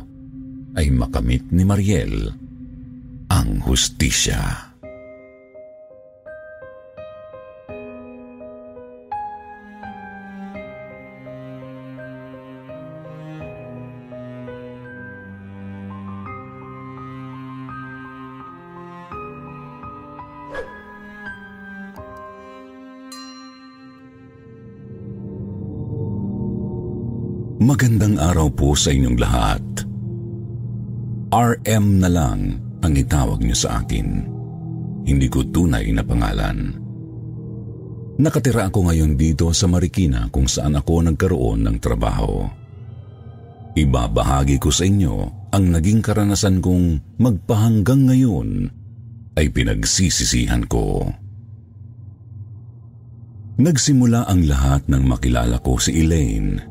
ay 0.78 0.94
makamit 0.94 1.42
ni 1.50 1.66
Mariel 1.66 2.30
ang 3.30 3.58
hustisya. 3.66 4.69
Magandang 27.60 28.16
araw 28.16 28.48
po 28.56 28.72
sa 28.72 28.88
inyong 28.88 29.20
lahat. 29.20 29.60
RM 31.28 32.00
na 32.00 32.08
lang 32.08 32.56
ang 32.80 32.96
itawag 32.96 33.44
niyo 33.44 33.52
sa 33.52 33.84
akin. 33.84 34.24
Hindi 35.04 35.28
ko 35.28 35.44
tunay 35.44 35.84
na 35.92 36.00
pangalan. 36.00 36.72
Nakatira 38.16 38.72
ako 38.72 38.88
ngayon 38.88 39.12
dito 39.12 39.52
sa 39.52 39.68
Marikina 39.68 40.32
kung 40.32 40.48
saan 40.48 40.72
ako 40.72 41.04
nagkaroon 41.12 41.68
ng 41.68 41.76
trabaho. 41.84 42.48
Ibabahagi 43.76 44.56
ko 44.56 44.72
sa 44.72 44.88
inyo 44.88 45.52
ang 45.52 45.64
naging 45.68 46.00
karanasan 46.00 46.64
kong 46.64 47.20
magpahanggang 47.20 48.08
ngayon 48.08 48.72
ay 49.36 49.52
pinagsisisihan 49.52 50.64
ko. 50.64 51.12
Nagsimula 53.60 54.24
ang 54.24 54.48
lahat 54.48 54.88
ng 54.88 55.04
makilala 55.04 55.60
ko 55.60 55.76
si 55.76 56.00
Elaine 56.00 56.69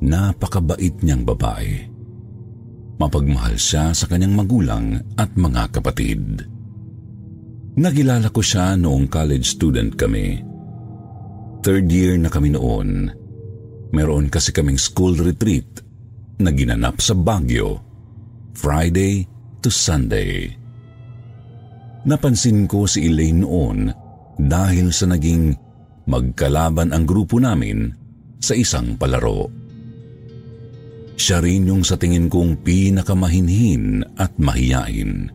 Napakabait 0.00 0.96
niyang 1.04 1.28
babae. 1.28 1.84
Mapagmahal 2.96 3.56
siya 3.56 3.92
sa 3.92 4.08
kanyang 4.08 4.36
magulang 4.36 4.86
at 5.16 5.32
mga 5.36 5.72
kapatid. 5.72 6.44
Nagilala 7.76 8.28
ko 8.32 8.40
siya 8.40 8.76
noong 8.76 9.08
college 9.08 9.44
student 9.44 9.92
kami. 9.96 10.40
Third 11.60 11.88
year 11.92 12.16
na 12.16 12.32
kami 12.32 12.52
noon. 12.52 13.12
Meron 13.92 14.32
kasi 14.32 14.52
kaming 14.52 14.80
school 14.80 15.16
retreat 15.16 15.84
na 16.40 16.48
ginanap 16.52 17.00
sa 17.04 17.12
Baguio, 17.12 17.80
Friday 18.56 19.28
to 19.60 19.68
Sunday. 19.68 20.48
Napansin 22.08 22.64
ko 22.64 22.88
si 22.88 23.04
Elaine 23.12 23.44
noon 23.44 23.78
dahil 24.40 24.88
sa 24.88 25.04
naging 25.04 25.52
magkalaban 26.08 26.96
ang 26.96 27.04
grupo 27.04 27.36
namin 27.36 27.92
sa 28.40 28.56
isang 28.56 28.96
palaro. 28.96 29.59
Siya 31.20 31.44
rin 31.44 31.68
yung 31.68 31.84
sa 31.84 32.00
tingin 32.00 32.32
kong 32.32 32.64
pinakamahinhin 32.64 34.00
at 34.16 34.32
mahiyain. 34.40 35.28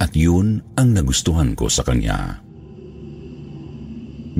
At 0.00 0.16
yun 0.16 0.64
ang 0.80 0.96
nagustuhan 0.96 1.52
ko 1.52 1.68
sa 1.68 1.84
kanya. 1.84 2.40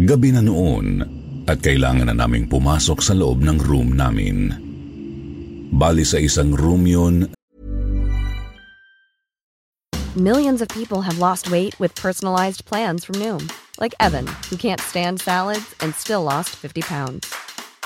Gabi 0.01 0.33
na 0.33 0.41
noon 0.41 1.05
at 1.45 1.61
kailangan 1.61 2.09
na 2.09 2.17
naming 2.17 2.49
pumasok 2.49 3.05
sa 3.05 3.13
loob 3.13 3.45
ng 3.45 3.61
room 3.61 3.93
namin. 3.93 4.57
Bali 5.77 6.09
sa 6.09 6.17
isang 6.17 6.57
room 6.57 6.89
yun 6.89 7.29
Millions 10.17 10.65
of 10.65 10.73
people 10.73 11.05
have 11.05 11.21
lost 11.21 11.53
weight 11.53 11.77
with 11.79 11.95
personalized 11.95 12.65
plans 12.65 13.05
from 13.05 13.21
Noom, 13.21 13.45
like 13.79 13.95
Evan, 14.03 14.27
who 14.49 14.57
can't 14.57 14.81
stand 14.81 15.21
salads 15.21 15.71
and 15.79 15.95
still 15.95 16.27
lost 16.27 16.51
50 16.57 16.83
pounds. 16.83 17.31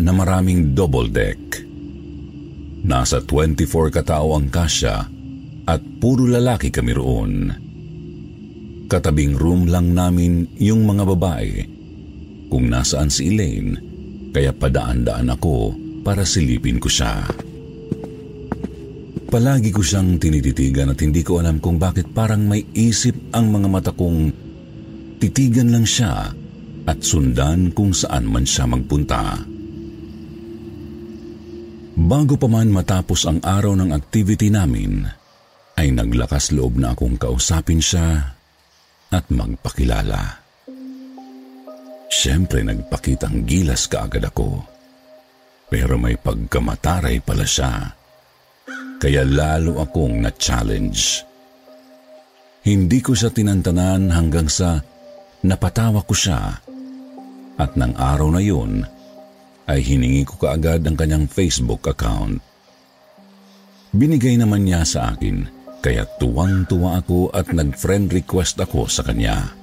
Na 0.00 0.12
maraming 0.12 0.76
double 0.76 1.08
deck. 1.08 1.40
Nasa 2.86 3.18
24 3.24 3.90
katao 3.90 4.36
ang 4.36 4.46
kasya 4.52 4.96
at 5.66 5.80
puro 5.98 6.28
lalaki 6.28 6.70
kami 6.70 6.92
roon. 6.94 7.32
Katabing 8.86 9.34
room 9.34 9.66
lang 9.66 9.90
namin 9.90 10.46
yung 10.62 10.86
mga 10.86 11.02
babae. 11.02 11.52
Kung 12.46 12.70
nasaan 12.70 13.10
si 13.10 13.34
Elaine, 13.34 13.74
kaya 14.30 14.54
padaan-daan 14.54 15.34
ako 15.34 15.74
para 16.06 16.22
silipin 16.22 16.78
ko 16.78 16.86
siya. 16.86 17.26
Palagi 19.26 19.74
ko 19.74 19.82
siyang 19.82 20.22
tinititigan 20.22 20.94
at 20.94 21.02
hindi 21.02 21.26
ko 21.26 21.42
alam 21.42 21.58
kung 21.58 21.82
bakit 21.82 22.14
parang 22.14 22.46
may 22.46 22.62
isip 22.78 23.34
ang 23.34 23.50
mga 23.50 23.66
mata 23.66 23.90
kong 23.90 24.30
titigan 25.18 25.74
lang 25.74 25.82
siya 25.82 26.30
at 26.86 26.98
sundan 27.02 27.74
kung 27.74 27.90
saan 27.90 28.30
man 28.30 28.46
siya 28.46 28.70
magpunta. 28.70 29.55
Bago 31.96 32.36
pa 32.36 32.44
man 32.44 32.68
matapos 32.68 33.24
ang 33.24 33.40
araw 33.40 33.72
ng 33.72 33.88
activity 33.96 34.52
namin, 34.52 35.08
ay 35.80 35.96
naglakas 35.96 36.52
loob 36.52 36.76
na 36.76 36.92
akong 36.92 37.16
kausapin 37.16 37.80
siya 37.80 38.36
at 39.08 39.24
magpakilala. 39.32 40.44
Siyempre 42.12 42.60
nagpakitang 42.60 43.48
gilas 43.48 43.88
kaagad 43.88 44.28
ako. 44.28 44.60
Pero 45.72 45.96
may 45.96 46.20
pagkamataray 46.20 47.24
pala 47.24 47.48
siya. 47.48 47.96
Kaya 49.00 49.24
lalo 49.24 49.80
akong 49.80 50.20
na-challenge. 50.20 51.24
Hindi 52.64 52.98
ko 53.00 53.16
siya 53.16 53.32
tinantanan 53.32 54.12
hanggang 54.12 54.52
sa 54.52 54.80
napatawa 55.44 56.04
ko 56.04 56.12
siya. 56.12 56.60
At 57.56 57.72
ng 57.72 57.96
araw 57.96 58.36
na 58.36 58.42
yun, 58.44 58.84
ay 59.66 59.82
hiningi 59.82 60.22
ko 60.26 60.38
kaagad 60.38 60.86
ang 60.86 60.94
kanyang 60.94 61.26
Facebook 61.26 61.86
account. 61.90 62.38
Binigay 63.90 64.38
naman 64.38 64.66
niya 64.66 64.86
sa 64.86 65.14
akin, 65.14 65.46
kaya 65.82 66.06
tuwang-tuwa 66.18 67.02
ako 67.02 67.30
at 67.34 67.50
nag-friend 67.50 68.10
request 68.14 68.58
ako 68.62 68.86
sa 68.86 69.02
kanya. 69.06 69.54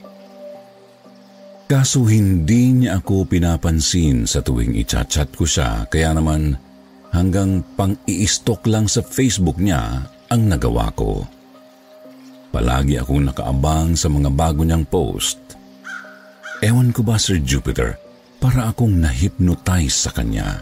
Kaso 1.67 2.03
hindi 2.05 2.75
niya 2.75 2.99
ako 2.99 3.25
pinapansin 3.25 4.27
sa 4.27 4.43
tuwing 4.43 4.75
i-chat 4.77 5.31
ko 5.33 5.47
siya, 5.47 5.87
kaya 5.87 6.11
naman 6.11 6.59
hanggang 7.15 7.63
pang-i-stalk 7.79 8.67
lang 8.67 8.89
sa 8.89 8.99
Facebook 8.99 9.61
niya 9.61 10.03
ang 10.27 10.41
nagawa 10.49 10.91
ko. 10.97 11.23
Palagi 12.53 13.01
akong 13.01 13.25
nakaabang 13.29 13.97
sa 13.97 14.09
mga 14.09 14.29
bago 14.29 14.61
niyang 14.61 14.85
post. 14.85 15.41
Ewan 16.61 16.93
ko 16.93 17.01
ba 17.01 17.17
Sir 17.17 17.41
Jupiter, 17.41 17.97
para 18.43 18.67
akong 18.67 18.99
na-hypnotize 18.99 19.95
sa 19.95 20.11
kanya. 20.11 20.59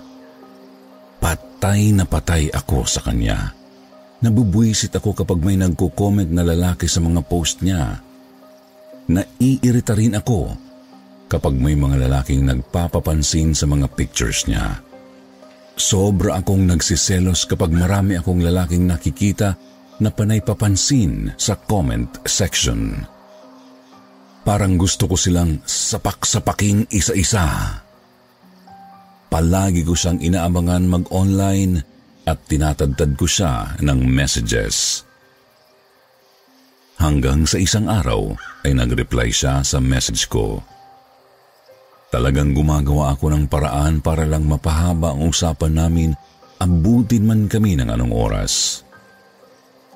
Patay 1.17 1.89
na 1.97 2.05
patay 2.05 2.53
ako 2.53 2.85
sa 2.85 3.01
kanya. 3.01 3.57
Nabubwisit 4.21 4.93
ako 4.93 5.17
kapag 5.17 5.41
may 5.41 5.57
nagko-comment 5.57 6.29
na 6.29 6.45
lalaki 6.45 6.85
sa 6.85 7.01
mga 7.01 7.25
post 7.25 7.65
niya. 7.65 7.97
Naiirita 9.09 9.97
rin 9.97 10.13
ako 10.13 10.53
kapag 11.25 11.57
may 11.57 11.73
mga 11.73 12.05
lalaking 12.05 12.45
nagpapapansin 12.45 13.57
sa 13.57 13.65
mga 13.65 13.89
pictures 13.97 14.45
niya. 14.45 14.77
Sobra 15.73 16.37
akong 16.37 16.69
nagsiselos 16.69 17.49
kapag 17.49 17.73
marami 17.73 18.13
akong 18.13 18.45
lalaking 18.45 18.85
nakikita 18.85 19.57
na 19.97 20.13
panay 20.13 20.37
papansin 20.37 21.33
sa 21.33 21.57
comment 21.57 22.13
section. 22.29 22.93
Parang 24.41 24.73
gusto 24.73 25.05
ko 25.05 25.13
silang 25.13 25.61
sapak-sapaking 25.69 26.89
isa-isa. 26.89 27.77
Palagi 29.29 29.85
ko 29.85 29.93
siyang 29.93 30.17
inaabangan 30.17 30.89
mag-online 30.89 31.77
at 32.25 32.41
tinatadtad 32.49 33.13
ko 33.13 33.29
siya 33.29 33.77
ng 33.77 34.01
messages. 34.09 35.05
Hanggang 36.97 37.45
sa 37.45 37.61
isang 37.61 37.85
araw 37.85 38.33
ay 38.65 38.73
nag-reply 38.73 39.29
siya 39.29 39.61
sa 39.61 39.77
message 39.77 40.25
ko. 40.25 40.61
Talagang 42.09 42.57
gumagawa 42.57 43.13
ako 43.13 43.31
ng 43.31 43.45
paraan 43.45 44.01
para 44.01 44.25
lang 44.25 44.49
mapahaba 44.49 45.13
ang 45.13 45.31
usapan 45.31 45.73
namin 45.73 46.09
abutin 46.57 47.23
man 47.25 47.45
kami 47.45 47.77
ng 47.77 47.87
anong 47.87 48.13
oras. 48.13 48.83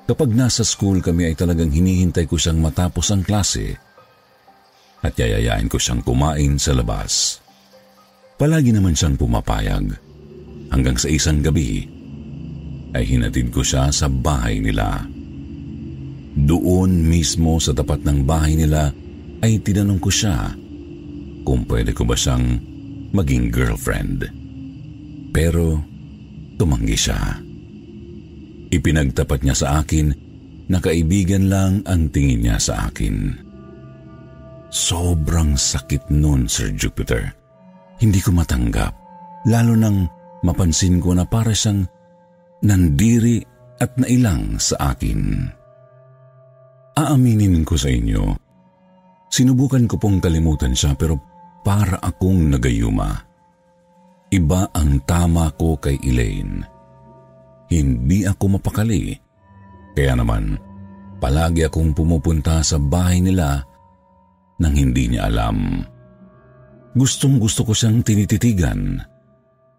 Kapag 0.06 0.30
nasa 0.34 0.62
school 0.62 1.02
kami 1.02 1.30
ay 1.30 1.34
talagang 1.34 1.70
hinihintay 1.70 2.30
ko 2.30 2.38
siyang 2.38 2.62
matapos 2.62 3.10
ang 3.10 3.26
klase 3.26 3.85
at 5.04 5.12
yayayain 5.16 5.68
ko 5.68 5.76
siyang 5.76 6.00
kumain 6.00 6.56
sa 6.56 6.72
labas. 6.72 7.40
Palagi 8.36 8.72
naman 8.72 8.92
siyang 8.92 9.16
pumapayag 9.16 9.96
hanggang 10.68 10.96
sa 11.00 11.08
isang 11.08 11.40
gabi 11.40 11.88
ay 12.92 13.04
hinatid 13.04 13.52
ko 13.52 13.64
siya 13.64 13.88
sa 13.92 14.08
bahay 14.08 14.60
nila. 14.60 15.04
Doon 16.36 17.00
mismo 17.08 17.56
sa 17.56 17.72
tapat 17.72 18.04
ng 18.04 18.28
bahay 18.28 18.56
nila 18.60 18.92
ay 19.40 19.60
tinanong 19.60 20.00
ko 20.00 20.12
siya 20.12 20.52
kung 21.48 21.64
pwede 21.64 21.96
ko 21.96 22.04
ba 22.04 22.16
siyang 22.16 22.60
maging 23.16 23.48
girlfriend. 23.48 24.28
Pero 25.32 25.80
tumanggi 26.60 26.96
siya. 26.96 27.40
Ipinagtapat 28.72 29.46
niya 29.46 29.56
sa 29.56 29.68
akin 29.80 30.12
na 30.66 30.82
kaibigan 30.82 31.46
lang 31.48 31.86
ang 31.86 32.10
tingin 32.10 32.42
niya 32.44 32.58
sa 32.58 32.90
akin. 32.90 33.45
Sobrang 34.70 35.54
sakit 35.54 36.10
nun, 36.10 36.50
Sir 36.50 36.74
Jupiter. 36.74 37.30
Hindi 38.02 38.20
ko 38.20 38.34
matanggap. 38.34 38.92
Lalo 39.46 39.78
nang 39.78 40.10
mapansin 40.42 40.98
ko 40.98 41.14
na 41.14 41.24
para 41.24 41.54
siyang 41.54 41.86
nandiri 42.66 43.40
at 43.78 43.94
nailang 43.96 44.58
sa 44.58 44.92
akin. 44.96 45.46
Aaminin 46.96 47.62
ko 47.62 47.76
sa 47.76 47.92
inyo, 47.92 48.24
sinubukan 49.28 49.84
ko 49.84 50.00
pong 50.00 50.18
kalimutan 50.18 50.72
siya 50.72 50.96
pero 50.96 51.20
para 51.60 52.00
akong 52.00 52.56
nagayuma. 52.56 53.12
Iba 54.32 54.72
ang 54.74 55.04
tama 55.06 55.52
ko 55.54 55.78
kay 55.78 56.00
Elaine. 56.02 56.64
Hindi 57.70 58.26
ako 58.26 58.58
mapakali. 58.58 59.14
Kaya 59.94 60.18
naman, 60.18 60.58
palagi 61.22 61.66
akong 61.66 61.94
pumupunta 61.94 62.62
sa 62.62 62.80
bahay 62.80 63.22
nila 63.22 63.62
nang 64.60 64.72
hindi 64.72 65.12
niya 65.12 65.28
alam. 65.28 65.84
Gustong 66.96 67.36
gusto 67.36 67.64
ko 67.64 67.76
siyang 67.76 68.00
tinititigan. 68.00 68.96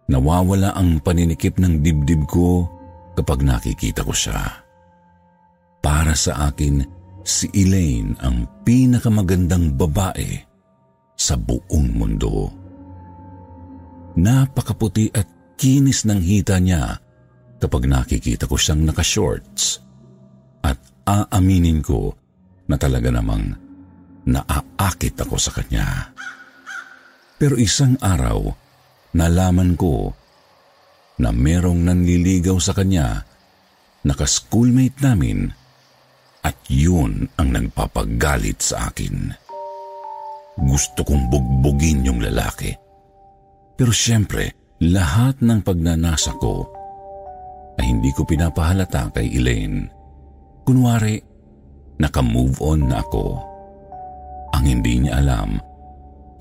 Nawawala 0.07 0.77
ang 0.77 1.01
paninikip 1.01 1.57
ng 1.57 1.81
dibdib 1.81 2.29
ko 2.29 2.69
kapag 3.17 3.41
nakikita 3.41 4.05
ko 4.05 4.13
siya. 4.13 4.39
Para 5.81 6.13
sa 6.13 6.53
akin, 6.53 6.85
si 7.25 7.49
Elaine 7.57 8.13
ang 8.21 8.45
pinakamagandang 8.61 9.73
babae 9.73 10.37
sa 11.17 11.33
buong 11.35 11.89
mundo. 11.97 12.53
Napakaputi 14.15 15.09
at 15.11 15.57
kinis 15.57 16.05
ng 16.05 16.21
hita 16.21 16.61
niya 16.61 17.01
kapag 17.57 17.89
nakikita 17.89 18.45
ko 18.45 18.55
siyang 18.55 18.85
nakashorts. 18.85 19.81
At 20.61 20.77
aaminin 21.09 21.81
ko 21.81 22.13
na 22.69 22.77
talaga 22.77 23.09
namang 23.09 23.66
naaakit 24.27 25.15
ako 25.15 25.35
sa 25.39 25.55
kanya. 25.55 26.11
Pero 27.39 27.55
isang 27.55 27.95
araw, 28.03 28.51
nalaman 29.15 29.79
ko 29.79 30.11
na 31.17 31.31
merong 31.31 31.87
nanliligaw 31.87 32.59
sa 32.59 32.75
kanya, 32.75 33.23
naka-schoolmate 34.05 34.99
namin, 35.01 35.49
at 36.45 36.57
yun 36.69 37.25
ang 37.39 37.49
nagpapagalit 37.55 38.61
sa 38.61 38.91
akin. 38.91 39.33
Gusto 40.57 41.05
kong 41.05 41.29
bugbugin 41.29 42.05
yung 42.05 42.21
lalaki. 42.21 42.73
Pero 43.77 43.93
siyempre, 43.93 44.53
lahat 44.81 45.41
ng 45.41 45.61
pagnanasa 45.61 46.33
ko 46.37 46.65
ay 47.77 47.85
hindi 47.93 48.09
ko 48.13 48.25
pinapahalata 48.25 49.13
kay 49.13 49.37
Elaine. 49.37 49.85
Kunwari, 50.65 51.21
naka-move 52.01 52.57
on 52.61 52.89
na 52.89 53.05
ako. 53.05 53.56
Ang 54.57 54.65
hindi 54.65 55.05
niya 55.05 55.21
alam, 55.21 55.61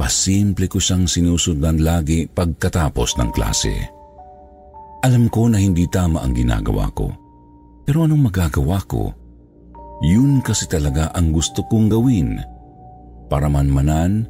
pasimple 0.00 0.72
ko 0.72 0.80
siyang 0.80 1.04
sinusundan 1.04 1.84
lagi 1.84 2.24
pagkatapos 2.24 3.20
ng 3.20 3.28
klase. 3.28 3.76
Alam 5.04 5.28
ko 5.28 5.52
na 5.52 5.60
hindi 5.60 5.84
tama 5.84 6.24
ang 6.24 6.32
ginagawa 6.32 6.88
ko. 6.96 7.12
Pero 7.84 8.08
anong 8.08 8.32
magagawa 8.32 8.80
ko? 8.88 9.12
Yun 10.00 10.40
kasi 10.40 10.64
talaga 10.64 11.12
ang 11.12 11.30
gusto 11.30 11.60
kong 11.68 11.92
gawin 11.92 12.40
para 13.28 13.52
manmanan 13.52 14.24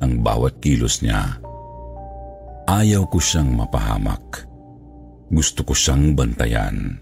ang 0.00 0.12
bawat 0.24 0.58
kilos 0.58 1.04
niya. 1.04 1.36
Ayaw 2.66 3.06
ko 3.12 3.20
siyang 3.20 3.52
mapahamak. 3.52 4.48
Gusto 5.28 5.62
ko 5.62 5.76
siyang 5.76 6.16
bantayan. 6.16 6.96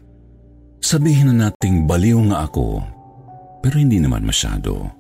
Sabihin 0.83 1.33
na 1.33 1.49
nating 1.49 1.87
baliw 1.87 2.19
nga 2.35 2.51
ako, 2.51 2.83
pero 3.63 3.79
hindi 3.79 4.03
naman 4.03 4.27
masyado. 4.27 5.00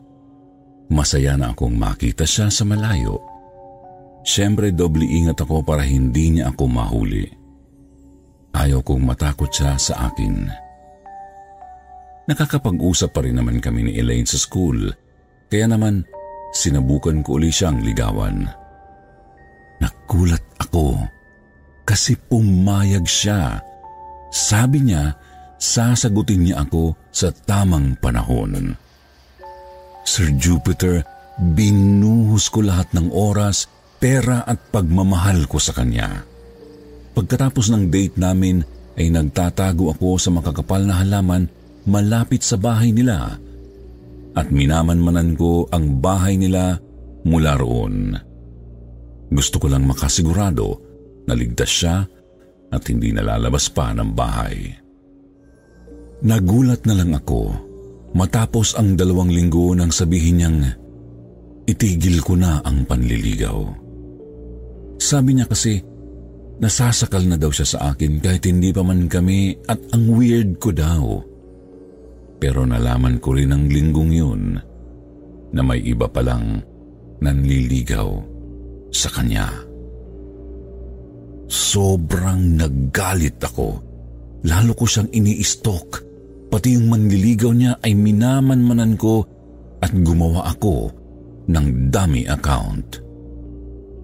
Masaya 0.90 1.38
na 1.38 1.54
akong 1.54 1.78
makita 1.78 2.26
siya 2.26 2.50
sa 2.50 2.66
malayo. 2.66 3.22
Siyempre, 4.26 4.74
doble 4.74 5.06
ingat 5.06 5.38
ako 5.40 5.62
para 5.62 5.86
hindi 5.86 6.34
niya 6.34 6.50
ako 6.50 6.64
mahuli. 6.66 7.24
Ayaw 8.50 8.82
kong 8.82 9.06
matakot 9.06 9.48
siya 9.48 9.78
sa 9.78 10.10
akin. 10.10 10.50
Nakakapag-usap 12.26 13.10
pa 13.14 13.22
rin 13.22 13.38
naman 13.38 13.62
kami 13.62 13.86
ni 13.86 13.92
Elaine 13.96 14.26
sa 14.26 14.36
school, 14.36 14.90
kaya 15.50 15.66
naman 15.70 16.02
sinabukan 16.50 17.22
ko 17.22 17.38
uli 17.38 17.50
siyang 17.50 17.82
ligawan. 17.82 18.46
Nakulat 19.80 20.42
ako 20.58 20.98
kasi 21.86 22.14
pumayag 22.28 23.06
siya. 23.06 23.62
Sabi 24.30 24.84
niya, 24.84 25.14
sasagutin 25.58 26.46
niya 26.46 26.62
ako 26.62 26.94
sa 27.10 27.34
tamang 27.34 27.98
panahon. 27.98 28.78
Sir 30.04 30.32
Jupiter, 30.36 31.04
binuhos 31.40 32.52
ko 32.52 32.60
lahat 32.64 32.92
ng 32.96 33.12
oras, 33.12 33.68
pera 34.00 34.44
at 34.44 34.72
pagmamahal 34.72 35.48
ko 35.48 35.60
sa 35.60 35.76
kanya. 35.76 36.24
Pagkatapos 37.16 37.72
ng 37.72 37.92
date 37.92 38.16
namin 38.16 38.64
ay 38.96 39.12
nagtatago 39.12 39.92
ako 39.92 40.16
sa 40.16 40.30
makakapal 40.32 40.84
na 40.84 41.00
halaman 41.00 41.48
malapit 41.88 42.44
sa 42.44 42.60
bahay 42.60 42.92
nila 42.92 43.36
at 44.36 44.46
minamanmanan 44.52 45.34
ko 45.34 45.66
ang 45.72 45.98
bahay 45.98 46.36
nila 46.36 46.78
mula 47.26 47.56
roon. 47.58 48.14
Gusto 49.30 49.56
ko 49.62 49.66
lang 49.70 49.86
makasigurado 49.86 50.80
na 51.28 51.34
ligtas 51.36 51.70
siya 51.70 51.96
at 52.70 52.82
hindi 52.86 53.10
nalalabas 53.14 53.70
pa 53.70 53.94
ng 53.94 54.10
bahay. 54.14 54.70
Nagulat 56.20 56.84
na 56.84 56.94
lang 57.00 57.16
ako 57.16 57.69
Matapos 58.10 58.74
ang 58.74 58.98
dalawang 58.98 59.30
linggo 59.30 59.70
nang 59.70 59.94
sabihin 59.94 60.42
niyang 60.42 60.58
itigil 61.70 62.18
ko 62.26 62.34
na 62.34 62.58
ang 62.66 62.82
panliligaw. 62.82 63.62
Sabi 64.98 65.38
niya 65.38 65.46
kasi 65.46 65.78
nasasakal 66.58 67.22
na 67.24 67.38
daw 67.38 67.54
siya 67.54 67.78
sa 67.78 67.78
akin 67.94 68.18
kahit 68.18 68.50
hindi 68.50 68.74
pa 68.74 68.82
man 68.82 69.06
kami 69.06 69.54
at 69.70 69.78
ang 69.94 70.10
weird 70.10 70.58
ko 70.58 70.74
daw. 70.74 71.22
Pero 72.42 72.66
nalaman 72.66 73.22
ko 73.22 73.36
rin 73.38 73.54
ang 73.54 73.70
linggong 73.70 74.12
yun 74.12 74.42
na 75.54 75.60
may 75.62 75.78
iba 75.86 76.10
palang 76.10 76.58
nanliligaw 77.22 78.10
sa 78.90 79.08
kanya. 79.14 79.46
Sobrang 81.50 82.58
naggalit 82.58 83.38
ako. 83.38 83.68
Lalo 84.46 84.72
ko 84.74 84.88
siyang 84.88 85.10
ini-stalk 85.12 86.09
Pati 86.50 86.74
yung 86.74 86.90
manliligaw 86.90 87.52
niya 87.54 87.72
ay 87.78 87.94
minamanmanan 87.94 88.98
ko 88.98 89.22
at 89.78 89.94
gumawa 89.94 90.50
ako 90.50 90.90
ng 91.46 91.90
dummy 91.94 92.26
account. 92.26 92.98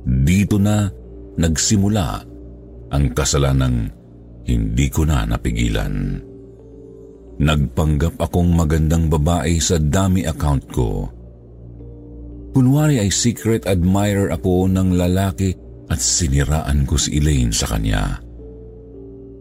Dito 0.07 0.57
na 0.63 0.87
nagsimula 1.35 2.09
ang 2.95 3.05
kasalanang 3.11 3.91
hindi 4.47 4.87
ko 4.87 5.03
na 5.03 5.27
napigilan. 5.27 6.23
Nagpanggap 7.37 8.17
akong 8.23 8.55
magandang 8.55 9.11
babae 9.11 9.59
sa 9.59 9.77
dummy 9.77 10.25
account 10.25 10.65
ko. 10.71 11.11
Kunwari 12.55 13.03
ay 13.03 13.13
secret 13.13 13.69
admirer 13.69 14.33
ako 14.33 14.71
ng 14.71 14.97
lalaki 14.97 15.53
at 15.93 16.01
siniraan 16.01 16.89
ko 16.89 16.97
si 16.97 17.21
Elaine 17.21 17.53
sa 17.53 17.69
kanya. 17.69 18.26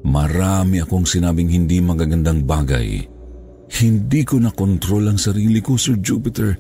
Marami 0.06 0.86
akong 0.86 1.10
sinabing 1.10 1.50
hindi 1.50 1.82
magagandang 1.82 2.46
bagay. 2.46 3.02
Hindi 3.82 4.22
ko 4.22 4.38
na 4.38 4.54
kontrol 4.54 5.10
ang 5.10 5.18
sarili 5.18 5.58
ko, 5.66 5.82
Sir 5.82 5.98
Jupiter. 5.98 6.54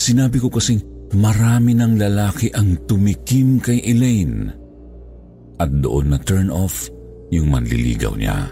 Sinabi 0.00 0.40
ko 0.40 0.48
kasing 0.48 1.12
marami 1.12 1.76
ng 1.76 2.00
lalaki 2.00 2.48
ang 2.56 2.88
tumikim 2.88 3.60
kay 3.60 3.84
Elaine. 3.84 4.48
At 5.60 5.68
doon 5.68 6.16
na 6.16 6.18
turn 6.22 6.48
off 6.48 6.88
yung 7.28 7.52
manliligaw 7.52 8.16
niya. 8.16 8.48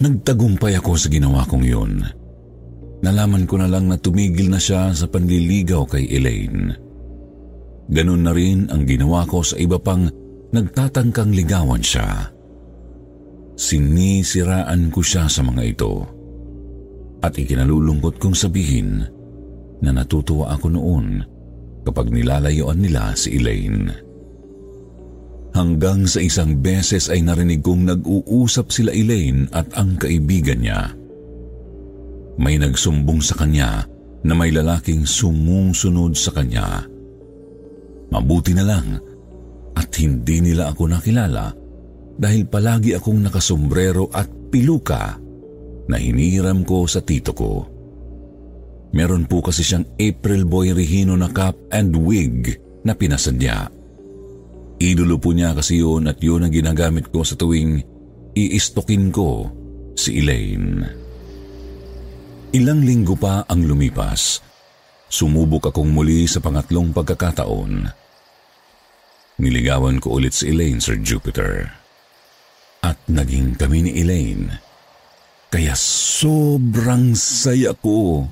Nagtagumpay 0.00 0.80
ako 0.80 0.96
sa 0.96 1.12
ginawa 1.12 1.44
kong 1.44 1.66
yun. 1.68 2.00
Nalaman 3.04 3.44
ko 3.44 3.60
na 3.60 3.68
lang 3.68 3.92
na 3.92 4.00
tumigil 4.00 4.48
na 4.48 4.56
siya 4.56 4.96
sa 4.96 5.04
panliligaw 5.04 5.84
kay 5.84 6.08
Elaine. 6.08 6.72
Ganun 7.90 8.24
na 8.24 8.32
rin 8.32 8.70
ang 8.72 8.88
ginawa 8.88 9.28
ko 9.28 9.44
sa 9.44 9.60
iba 9.60 9.76
pang 9.76 10.08
nagtatangkang 10.50 11.30
ligawan 11.34 11.82
siya. 11.82 12.30
Sinisiraan 13.60 14.88
ko 14.90 15.04
siya 15.04 15.28
sa 15.30 15.44
mga 15.44 15.62
ito. 15.62 15.92
At 17.20 17.36
ikinalulungkot 17.36 18.16
kong 18.16 18.32
sabihin 18.32 19.04
na 19.84 19.90
natutuwa 19.92 20.56
ako 20.56 20.66
noon 20.72 21.20
kapag 21.84 22.08
nilalayuan 22.08 22.80
nila 22.80 23.12
si 23.12 23.36
Elaine. 23.36 23.92
Hanggang 25.50 26.06
sa 26.06 26.22
isang 26.22 26.62
beses 26.62 27.10
ay 27.10 27.26
narinig 27.26 27.60
kong 27.60 27.90
nag-uusap 27.90 28.70
sila 28.70 28.94
Elaine 28.94 29.50
at 29.50 29.66
ang 29.76 29.98
kaibigan 29.98 30.62
niya. 30.62 30.94
May 32.40 32.56
nagsumbong 32.56 33.20
sa 33.20 33.36
kanya 33.36 33.84
na 34.24 34.32
may 34.32 34.54
lalaking 34.54 35.04
sumusunod 35.04 36.16
sa 36.16 36.32
kanya. 36.32 36.86
Mabuti 38.08 38.56
na 38.56 38.64
lang 38.64 39.09
at 39.76 39.90
hindi 39.98 40.42
nila 40.42 40.72
ako 40.74 40.82
nakilala 40.90 41.54
dahil 42.20 42.44
palagi 42.46 42.92
akong 42.96 43.24
nakasombrero 43.24 44.12
at 44.12 44.28
piluka 44.52 45.16
na 45.88 45.96
hinihiram 45.96 46.62
ko 46.68 46.84
sa 46.84 47.00
tito 47.00 47.32
ko. 47.32 47.64
Meron 48.90 49.24
po 49.30 49.40
kasi 49.40 49.62
siyang 49.62 49.86
April 49.96 50.44
Boy 50.44 50.74
Regino 50.74 51.14
na 51.14 51.30
cap 51.30 51.54
and 51.70 51.94
wig 51.94 52.50
na 52.82 52.92
pinasadya. 52.92 53.70
Idolo 54.80 55.16
po 55.20 55.30
niya 55.30 55.54
kasi 55.54 55.78
yun 55.78 56.10
at 56.10 56.18
yun 56.18 56.44
ang 56.44 56.52
ginagamit 56.52 57.08
ko 57.12 57.22
sa 57.22 57.36
tuwing 57.38 57.78
iistokin 58.34 59.12
ko 59.14 59.46
si 59.94 60.18
Elaine. 60.18 60.82
Ilang 62.50 62.82
linggo 62.82 63.14
pa 63.14 63.46
ang 63.46 63.62
lumipas. 63.62 64.42
Sumubok 65.10 65.70
akong 65.70 65.90
muli 65.90 66.26
sa 66.26 66.42
pangatlong 66.42 66.90
pagkakataon 66.90 67.72
Niligawan 69.40 69.96
ko 70.04 70.20
ulit 70.20 70.36
si 70.36 70.52
Elaine, 70.52 70.84
Sir 70.84 71.00
Jupiter. 71.00 71.64
At 72.84 73.00
naging 73.08 73.56
kami 73.56 73.88
ni 73.88 74.04
Elaine. 74.04 74.52
Kaya 75.48 75.72
sobrang 75.74 77.16
saya 77.16 77.72
ko. 77.72 78.28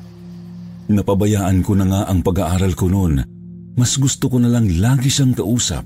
Napabayaan 0.92 1.64
ko 1.64 1.72
na 1.74 1.88
nga 1.88 2.02
ang 2.12 2.20
pag-aaral 2.20 2.76
ko 2.76 2.92
noon. 2.92 3.24
Mas 3.80 3.96
gusto 3.96 4.28
ko 4.28 4.36
na 4.36 4.52
lang 4.52 4.68
lagi 4.68 5.08
siyang 5.08 5.32
kausap. 5.32 5.82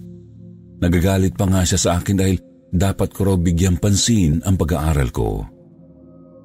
Nagagalit 0.83 1.39
pa 1.39 1.47
nga 1.47 1.63
siya 1.63 1.79
sa 1.79 1.91
akin 2.03 2.19
dahil 2.19 2.37
dapat 2.75 3.15
ko 3.15 3.31
raw 3.31 3.37
bigyang 3.39 3.79
pansin 3.79 4.43
ang 4.43 4.59
pag-aaral 4.59 5.15
ko. 5.15 5.47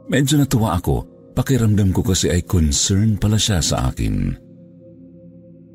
Medyo 0.07 0.37
natuwa 0.37 0.77
ako, 0.77 0.95
pakiramdam 1.33 1.89
ko 1.89 2.05
kasi 2.05 2.29
ay 2.29 2.45
concern 2.45 3.17
pala 3.17 3.41
siya 3.41 3.57
sa 3.57 3.89
akin. 3.89 4.37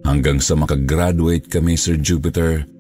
Hanggang 0.07 0.39
sa 0.39 0.55
makagraduate 0.55 1.51
kami, 1.51 1.75
Sir 1.79 1.99
Jupiter, 1.99 2.72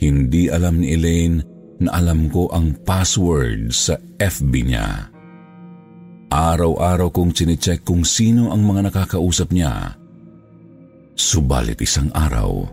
hindi 0.00 0.48
alam 0.48 0.80
ni 0.80 0.96
Elaine 0.96 1.44
na 1.80 2.00
alam 2.00 2.32
ko 2.32 2.48
ang 2.48 2.72
password 2.88 3.68
sa 3.72 4.00
FB 4.16 4.52
niya. 4.64 5.12
Araw-araw 6.32 7.12
kong 7.12 7.36
chinecheck 7.36 7.84
kung 7.84 8.06
sino 8.06 8.48
ang 8.48 8.64
mga 8.64 8.88
nakakausap 8.88 9.52
niya. 9.52 9.92
Subalit 11.12 11.76
isang 11.84 12.08
araw, 12.16 12.64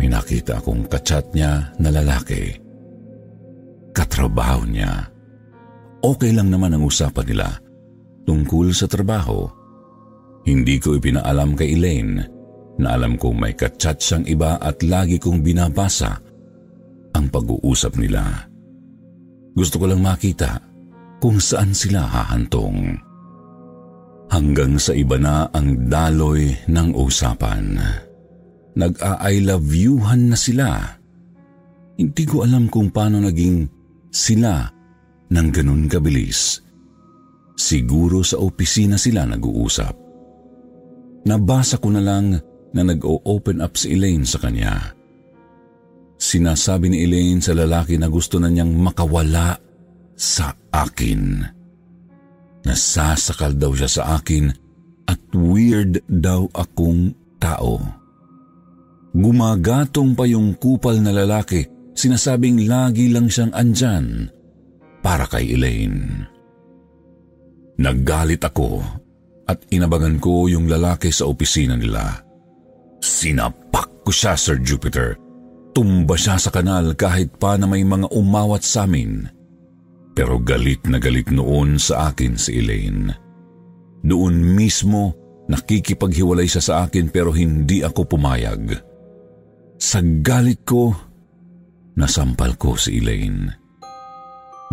may 0.00 0.08
nakita 0.08 0.60
akong 0.60 0.88
kachat 0.88 1.26
niya 1.36 1.72
na 1.76 1.92
lalaki. 1.92 2.54
Katrabaho 3.92 4.64
niya. 4.64 5.08
Okay 6.00 6.32
lang 6.32 6.52
naman 6.52 6.76
ang 6.76 6.84
usapan 6.84 7.26
nila 7.28 7.48
tungkol 8.24 8.72
sa 8.72 8.88
trabaho. 8.88 9.48
Hindi 10.46 10.78
ko 10.78 10.94
ipinaalam 10.94 11.58
kay 11.58 11.74
Elaine 11.74 12.35
na 12.76 12.96
alam 12.96 13.16
kong 13.16 13.36
may 13.36 13.54
kachat 13.56 14.00
siyang 14.00 14.24
iba 14.28 14.60
at 14.60 14.84
lagi 14.84 15.16
kong 15.16 15.40
binabasa 15.40 16.20
ang 17.16 17.26
pag-uusap 17.32 17.96
nila. 17.96 18.44
Gusto 19.56 19.80
ko 19.80 19.88
lang 19.88 20.04
makita 20.04 20.60
kung 21.16 21.40
saan 21.40 21.72
sila 21.72 22.04
hahantong. 22.04 23.00
Hanggang 24.28 24.76
sa 24.76 24.92
iba 24.92 25.16
na 25.16 25.48
ang 25.54 25.88
daloy 25.88 26.52
ng 26.68 26.88
usapan. 26.92 27.80
Nag-a-I 28.76 29.48
love 29.48 29.72
youhan 29.72 30.28
na 30.28 30.36
sila. 30.36 30.76
Hindi 31.96 32.24
ko 32.28 32.44
alam 32.44 32.68
kung 32.68 32.92
paano 32.92 33.24
naging 33.24 33.64
sila 34.12 34.68
ng 35.32 35.48
ganun 35.48 35.88
kabilis. 35.88 36.60
Siguro 37.56 38.20
sa 38.20 38.36
opisina 38.36 39.00
sila 39.00 39.24
nag-uusap. 39.24 39.94
Nabasa 41.24 41.80
ko 41.80 41.88
na 41.88 42.04
lang 42.04 42.36
na 42.76 42.84
nag-o-open 42.84 43.64
up 43.64 43.80
si 43.80 43.96
Elaine 43.96 44.28
sa 44.28 44.36
kanya. 44.36 44.92
Sinasabi 46.16 46.92
ni 46.92 47.08
Elaine 47.08 47.40
sa 47.40 47.56
lalaki 47.56 47.96
na 47.96 48.12
gusto 48.12 48.36
na 48.36 48.52
niyang 48.52 48.72
makawala 48.76 49.56
sa 50.16 50.52
akin. 50.72 51.44
Nasasakal 52.64 53.56
daw 53.56 53.72
siya 53.72 53.88
sa 53.88 54.02
akin 54.20 54.52
at 55.08 55.20
weird 55.32 56.02
daw 56.08 56.44
akong 56.52 57.14
tao. 57.40 57.78
Gumagatong 59.16 60.12
pa 60.12 60.28
yung 60.28 60.60
kupal 60.60 61.00
na 61.00 61.14
lalaki, 61.14 61.64
sinasabing 61.96 62.68
lagi 62.68 63.08
lang 63.08 63.32
siyang 63.32 63.52
andyan 63.56 64.28
para 65.00 65.24
kay 65.24 65.56
Elaine. 65.56 66.26
Naggalit 67.80 68.42
ako 68.44 68.82
at 69.46 69.62
inabagan 69.70 70.18
ko 70.18 70.50
yung 70.50 70.66
lalaki 70.66 71.14
sa 71.14 71.30
opisina 71.30 71.78
nila. 71.78 72.25
Sinapak 73.16 74.04
ko 74.04 74.12
siya, 74.12 74.36
Sir 74.36 74.60
Jupiter. 74.60 75.16
Tumba 75.72 76.20
siya 76.20 76.36
sa 76.36 76.52
kanal 76.52 76.92
kahit 76.92 77.40
pa 77.40 77.56
na 77.56 77.64
may 77.64 77.80
mga 77.80 78.12
umawat 78.12 78.60
sa 78.60 78.84
amin. 78.84 79.24
Pero 80.12 80.36
galit 80.36 80.84
na 80.84 81.00
galit 81.00 81.32
noon 81.32 81.80
sa 81.80 82.12
akin 82.12 82.36
si 82.36 82.60
Elaine. 82.60 83.16
Doon 84.04 84.36
mismo 84.52 85.16
nakikipaghiwalay 85.48 86.44
siya 86.44 86.60
sa 86.60 86.74
akin 86.84 87.08
pero 87.08 87.32
hindi 87.32 87.80
ako 87.80 88.04
pumayag. 88.04 88.84
Sa 89.80 90.04
galit 90.20 90.68
ko, 90.68 90.92
nasampal 91.96 92.60
ko 92.60 92.76
si 92.76 93.00
Elaine. 93.00 93.48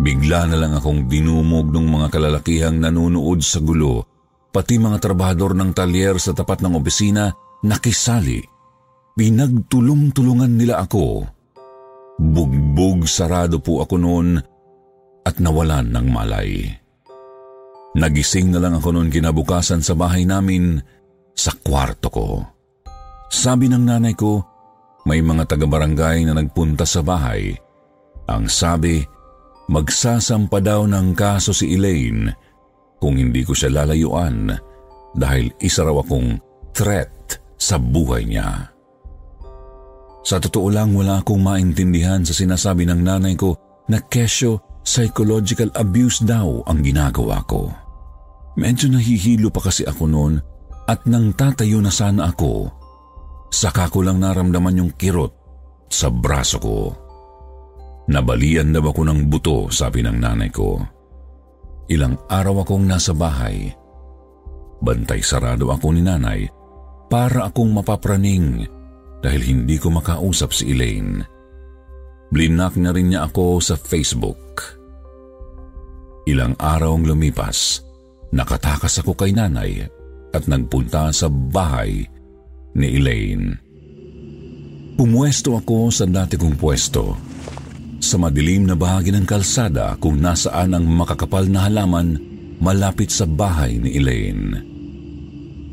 Bigla 0.04 0.52
na 0.52 0.56
lang 0.60 0.76
akong 0.76 1.08
dinumog 1.08 1.72
ng 1.72 1.86
mga 1.88 2.08
kalalakihang 2.12 2.76
nanunood 2.76 3.40
sa 3.40 3.60
gulo, 3.64 4.04
pati 4.52 4.76
mga 4.76 5.00
trabahador 5.00 5.56
ng 5.56 5.72
talyer 5.72 6.20
sa 6.20 6.36
tapat 6.36 6.60
ng 6.60 6.76
opisina 6.76 7.32
nakisali. 7.64 8.44
Pinagtulong-tulungan 9.14 10.52
nila 10.52 10.84
ako. 10.84 11.24
Bugbog 12.20 13.08
sarado 13.08 13.58
po 13.58 13.82
ako 13.82 13.94
noon 13.98 14.38
at 15.24 15.40
nawalan 15.40 15.88
ng 15.90 16.06
malay. 16.12 16.68
Nagising 17.94 18.50
na 18.52 18.58
lang 18.58 18.74
ako 18.78 18.94
noon 18.94 19.08
kinabukasan 19.10 19.80
sa 19.80 19.94
bahay 19.94 20.26
namin 20.26 20.78
sa 21.34 21.54
kwarto 21.54 22.08
ko. 22.10 22.26
Sabi 23.30 23.70
ng 23.70 23.82
nanay 23.82 24.14
ko, 24.14 24.42
may 25.06 25.22
mga 25.22 25.46
taga-barangay 25.46 26.26
na 26.26 26.38
nagpunta 26.38 26.86
sa 26.86 27.02
bahay. 27.02 27.54
Ang 28.30 28.50
sabi, 28.50 29.02
magsasampa 29.70 30.58
daw 30.58 30.86
ng 30.90 31.14
kaso 31.14 31.54
si 31.54 31.74
Elaine 31.74 32.30
kung 32.98 33.18
hindi 33.18 33.44
ko 33.44 33.52
siya 33.52 33.84
lalayuan 33.84 34.48
dahil 35.14 35.52
isa 35.60 35.86
raw 35.86 36.00
akong 36.00 36.40
threat 36.74 37.43
sa 37.64 37.80
buhay 37.80 38.28
niya. 38.28 38.68
Sa 40.20 40.36
totoo 40.36 40.68
lang 40.68 40.92
wala 40.92 41.24
akong 41.24 41.40
maintindihan 41.40 42.20
sa 42.20 42.36
sinasabi 42.36 42.84
ng 42.84 43.00
nanay 43.00 43.32
ko 43.36 43.56
na 43.88 44.04
kesyo 44.04 44.60
psychological 44.84 45.72
abuse 45.80 46.20
daw 46.20 46.60
ang 46.68 46.84
ginagawa 46.84 47.40
ko. 47.48 47.72
Medyo 48.60 48.92
nahihilo 48.92 49.48
pa 49.48 49.64
kasi 49.64 49.88
ako 49.88 50.04
noon 50.04 50.34
at 50.84 51.08
nang 51.08 51.32
tatayo 51.32 51.80
na 51.80 51.88
sana 51.88 52.28
ako, 52.28 52.68
saka 53.48 53.88
ko 53.88 54.04
lang 54.04 54.20
naramdaman 54.20 54.84
yung 54.84 54.92
kirot 54.96 55.32
sa 55.88 56.12
braso 56.12 56.60
ko. 56.60 56.76
Nabalian 58.04 58.76
daw 58.76 58.92
ako 58.92 59.00
ng 59.08 59.20
buto, 59.32 59.72
sabi 59.72 60.04
ng 60.04 60.20
nanay 60.20 60.52
ko. 60.52 60.76
Ilang 61.88 62.20
araw 62.28 62.64
akong 62.64 62.84
nasa 62.84 63.16
bahay. 63.16 63.72
Bantay 64.84 65.24
sarado 65.24 65.72
ako 65.72 65.96
ni 65.96 66.04
nanay 66.04 66.44
para 67.14 67.46
akong 67.46 67.70
mapapraning 67.70 68.66
dahil 69.22 69.42
hindi 69.46 69.78
ko 69.78 69.94
makausap 69.94 70.50
si 70.50 70.74
Elaine. 70.74 71.22
Blinak 72.34 72.74
na 72.74 72.90
rin 72.90 73.14
niya 73.14 73.30
ako 73.30 73.62
sa 73.62 73.78
Facebook. 73.78 74.74
Ilang 76.26 76.58
araw 76.58 76.98
ang 76.98 77.06
lumipas, 77.06 77.86
nakatakas 78.34 78.98
ako 78.98 79.14
kay 79.14 79.30
nanay 79.30 79.86
at 80.34 80.50
nagpunta 80.50 81.14
sa 81.14 81.30
bahay 81.30 82.02
ni 82.74 82.98
Elaine. 82.98 83.62
Pumwesto 84.98 85.54
ako 85.54 85.94
sa 85.94 86.10
dati 86.10 86.34
kong 86.34 86.58
pwesto. 86.58 87.14
Sa 88.02 88.18
madilim 88.18 88.66
na 88.66 88.74
bahagi 88.74 89.14
ng 89.14 89.22
kalsada 89.22 89.94
kung 90.02 90.18
nasaan 90.18 90.74
ang 90.74 90.82
makakapal 90.90 91.46
na 91.46 91.70
halaman 91.70 92.18
malapit 92.58 93.14
sa 93.14 93.22
bahay 93.22 93.78
ni 93.78 94.02
Elaine. 94.02 94.73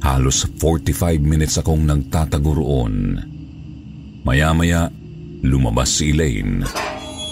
Halos 0.01 0.49
45 0.57 1.21
minutes 1.21 1.61
akong 1.61 1.85
nagtatago 1.85 2.57
roon. 2.57 3.21
Maya-maya, 4.25 4.89
Lumabas 5.41 5.97
si 5.97 6.13
Elaine. 6.13 6.61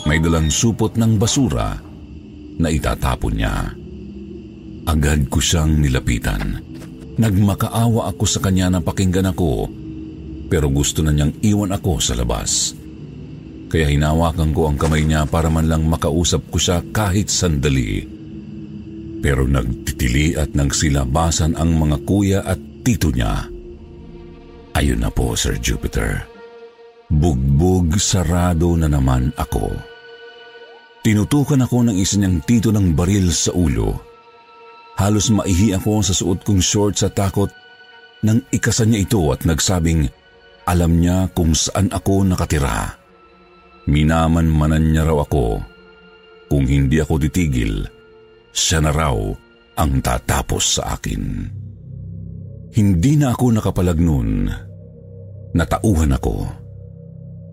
May 0.09 0.17
dalang 0.17 0.49
supot 0.49 0.97
ng 0.97 1.21
basura 1.21 1.77
na 2.57 2.67
itatapon 2.69 3.33
niya. 3.37 3.73
Agad 4.89 5.29
ko 5.29 5.37
siyang 5.37 5.77
nilapitan. 5.77 6.57
Nagmakaawa 7.19 8.09
ako 8.09 8.25
sa 8.25 8.41
kanya 8.41 8.73
na 8.73 8.79
pakinggan 8.81 9.29
ako 9.29 9.69
pero 10.49 10.65
gusto 10.73 11.05
na 11.05 11.13
niyang 11.13 11.37
iwan 11.45 11.71
ako 11.77 12.01
sa 12.01 12.17
labas. 12.17 12.73
Kaya 13.69 13.85
hinawakan 13.85 14.49
ko 14.49 14.65
ang 14.65 14.81
kamay 14.81 15.05
niya 15.05 15.29
para 15.29 15.45
man 15.53 15.69
lang 15.69 15.85
makausap 15.85 16.41
ko 16.49 16.57
siya 16.57 16.81
kahit 16.89 17.29
sandali. 17.29 18.01
Pero 19.19 19.43
nagtitili 19.43 20.39
at 20.39 20.55
nagsilabasan 20.55 21.59
ang 21.59 21.75
mga 21.75 21.97
kuya 22.07 22.39
at 22.43 22.59
tito 22.83 23.11
niya. 23.11 23.47
Ayun 24.79 25.03
na 25.03 25.11
po, 25.11 25.35
Sir 25.35 25.59
Jupiter. 25.59 26.23
Bugbog 27.09 27.99
sarado 27.99 28.77
na 28.79 28.87
naman 28.87 29.33
ako. 29.35 29.75
Tinutukan 31.03 31.65
ako 31.65 31.89
ng 31.89 31.95
isa 31.97 32.21
tito 32.45 32.69
ng 32.69 32.95
baril 32.95 33.33
sa 33.33 33.51
ulo. 33.51 33.97
Halos 34.99 35.31
maihi 35.31 35.71
ako 35.73 36.03
sa 36.03 36.13
suot 36.13 36.43
kong 36.43 36.59
short 36.59 36.99
sa 36.99 37.07
takot 37.07 37.47
nang 38.19 38.43
ikasan 38.51 38.91
niya 38.91 39.07
ito 39.07 39.21
at 39.31 39.47
nagsabing 39.47 40.11
alam 40.67 40.99
niya 40.99 41.31
kung 41.31 41.55
saan 41.55 41.89
ako 41.89 42.27
nakatira. 42.27 42.93
Minaman-manan 43.89 44.91
niya 44.91 45.07
raw 45.07 45.23
ako. 45.25 45.63
Kung 46.45 46.65
hindi 46.69 47.01
ako 47.01 47.17
titigil, 47.25 47.89
siya 48.53 48.83
na 48.83 48.91
raw 48.91 49.15
ang 49.79 50.03
tatapos 50.03 50.79
sa 50.79 50.99
akin. 50.99 51.23
Hindi 52.75 53.13
na 53.17 53.33
ako 53.33 53.45
nakapalag 53.57 53.97
noon. 53.97 54.51
Natauhan 55.55 56.13
ako. 56.13 56.35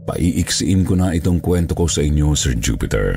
Paiiksiin 0.07 0.87
ko 0.87 0.95
na 0.95 1.17
itong 1.17 1.41
kwento 1.41 1.73
ko 1.75 1.89
sa 1.89 2.05
inyo, 2.05 2.37
Sir 2.37 2.55
Jupiter. 2.61 3.17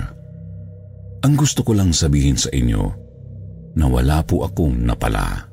Ang 1.21 1.33
gusto 1.35 1.61
ko 1.61 1.75
lang 1.75 1.91
sabihin 1.91 2.39
sa 2.39 2.47
inyo 2.49 2.83
na 3.75 3.85
wala 3.85 4.23
po 4.23 4.47
akong 4.47 4.87
napala. 4.87 5.45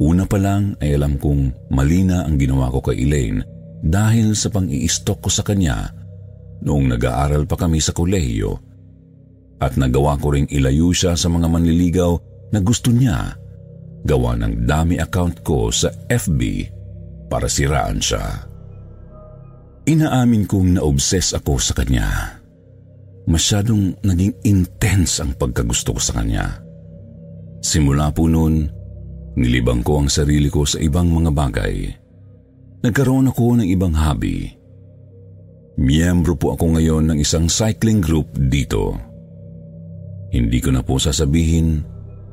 Una 0.00 0.24
pa 0.28 0.36
lang 0.40 0.76
ay 0.80 0.96
alam 0.96 1.16
kong 1.16 1.72
mali 1.72 2.04
na 2.04 2.24
ang 2.24 2.36
ginawa 2.36 2.68
ko 2.72 2.84
kay 2.84 3.04
Elaine 3.04 3.44
dahil 3.80 4.36
sa 4.36 4.52
pang-i-stalk 4.52 5.24
ko 5.24 5.30
sa 5.32 5.44
kanya 5.44 5.92
noong 6.64 6.96
nag-aaral 6.96 7.44
pa 7.44 7.56
kami 7.56 7.80
sa 7.80 7.92
kolehiyo 7.92 8.56
at 9.60 9.80
nagawa 9.80 10.20
ko 10.20 10.36
ring 10.36 10.48
ilayo 10.52 10.92
siya 10.92 11.16
sa 11.16 11.32
mga 11.32 11.48
manliligaw 11.48 12.12
na 12.52 12.60
gusto 12.60 12.92
niya 12.92 13.34
gawa 14.06 14.38
ng 14.38 14.68
dami 14.68 15.02
account 15.02 15.42
ko 15.42 15.72
sa 15.74 15.90
FB 16.06 16.40
para 17.26 17.50
siraan 17.50 17.98
siya. 17.98 18.46
Inaamin 19.86 20.46
kong 20.46 20.78
na-obsess 20.78 21.34
ako 21.34 21.58
sa 21.58 21.74
kanya. 21.74 22.38
Masyadong 23.26 23.98
naging 24.06 24.34
intense 24.46 25.18
ang 25.18 25.34
pagkagusto 25.34 25.94
ko 25.94 26.00
sa 26.02 26.22
kanya. 26.22 26.62
Simula 27.62 28.14
po 28.14 28.30
noon, 28.30 28.70
nilibang 29.34 29.82
ko 29.82 30.02
ang 30.02 30.08
sarili 30.10 30.46
ko 30.46 30.62
sa 30.62 30.78
ibang 30.78 31.10
mga 31.10 31.30
bagay. 31.34 31.74
Nagkaroon 32.86 33.30
ako 33.34 33.58
ng 33.62 33.66
ibang 33.66 33.94
hobby. 33.94 34.54
Miyembro 35.76 36.38
po 36.38 36.54
ako 36.54 36.78
ngayon 36.78 37.10
ng 37.10 37.18
isang 37.18 37.50
cycling 37.50 37.98
group 37.98 38.30
dito. 38.38 38.94
Hindi 40.30 40.58
ko 40.58 40.74
na 40.74 40.82
po 40.82 40.98
sasabihin 40.98 41.80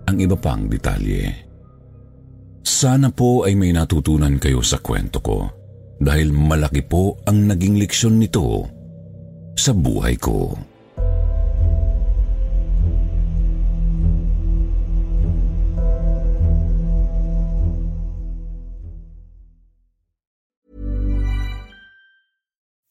ang 0.10 0.18
iba 0.20 0.36
pang 0.36 0.68
detalye. 0.68 1.30
Sana 2.64 3.12
po 3.12 3.44
ay 3.46 3.56
may 3.56 3.72
natutunan 3.72 4.40
kayo 4.40 4.64
sa 4.64 4.80
kwento 4.80 5.20
ko 5.24 5.48
dahil 6.00 6.36
malaki 6.36 6.84
po 6.84 7.16
ang 7.28 7.48
naging 7.48 7.80
leksyon 7.80 8.20
nito 8.20 8.68
sa 9.56 9.72
buhay 9.72 10.18
ko. 10.20 10.58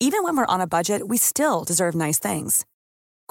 Even 0.02 0.24
when 0.26 0.34
we're 0.34 0.50
on 0.50 0.60
a 0.60 0.66
budget, 0.66 1.06
we 1.06 1.16
still 1.16 1.62
deserve 1.62 1.94
nice 1.94 2.18
things. 2.18 2.66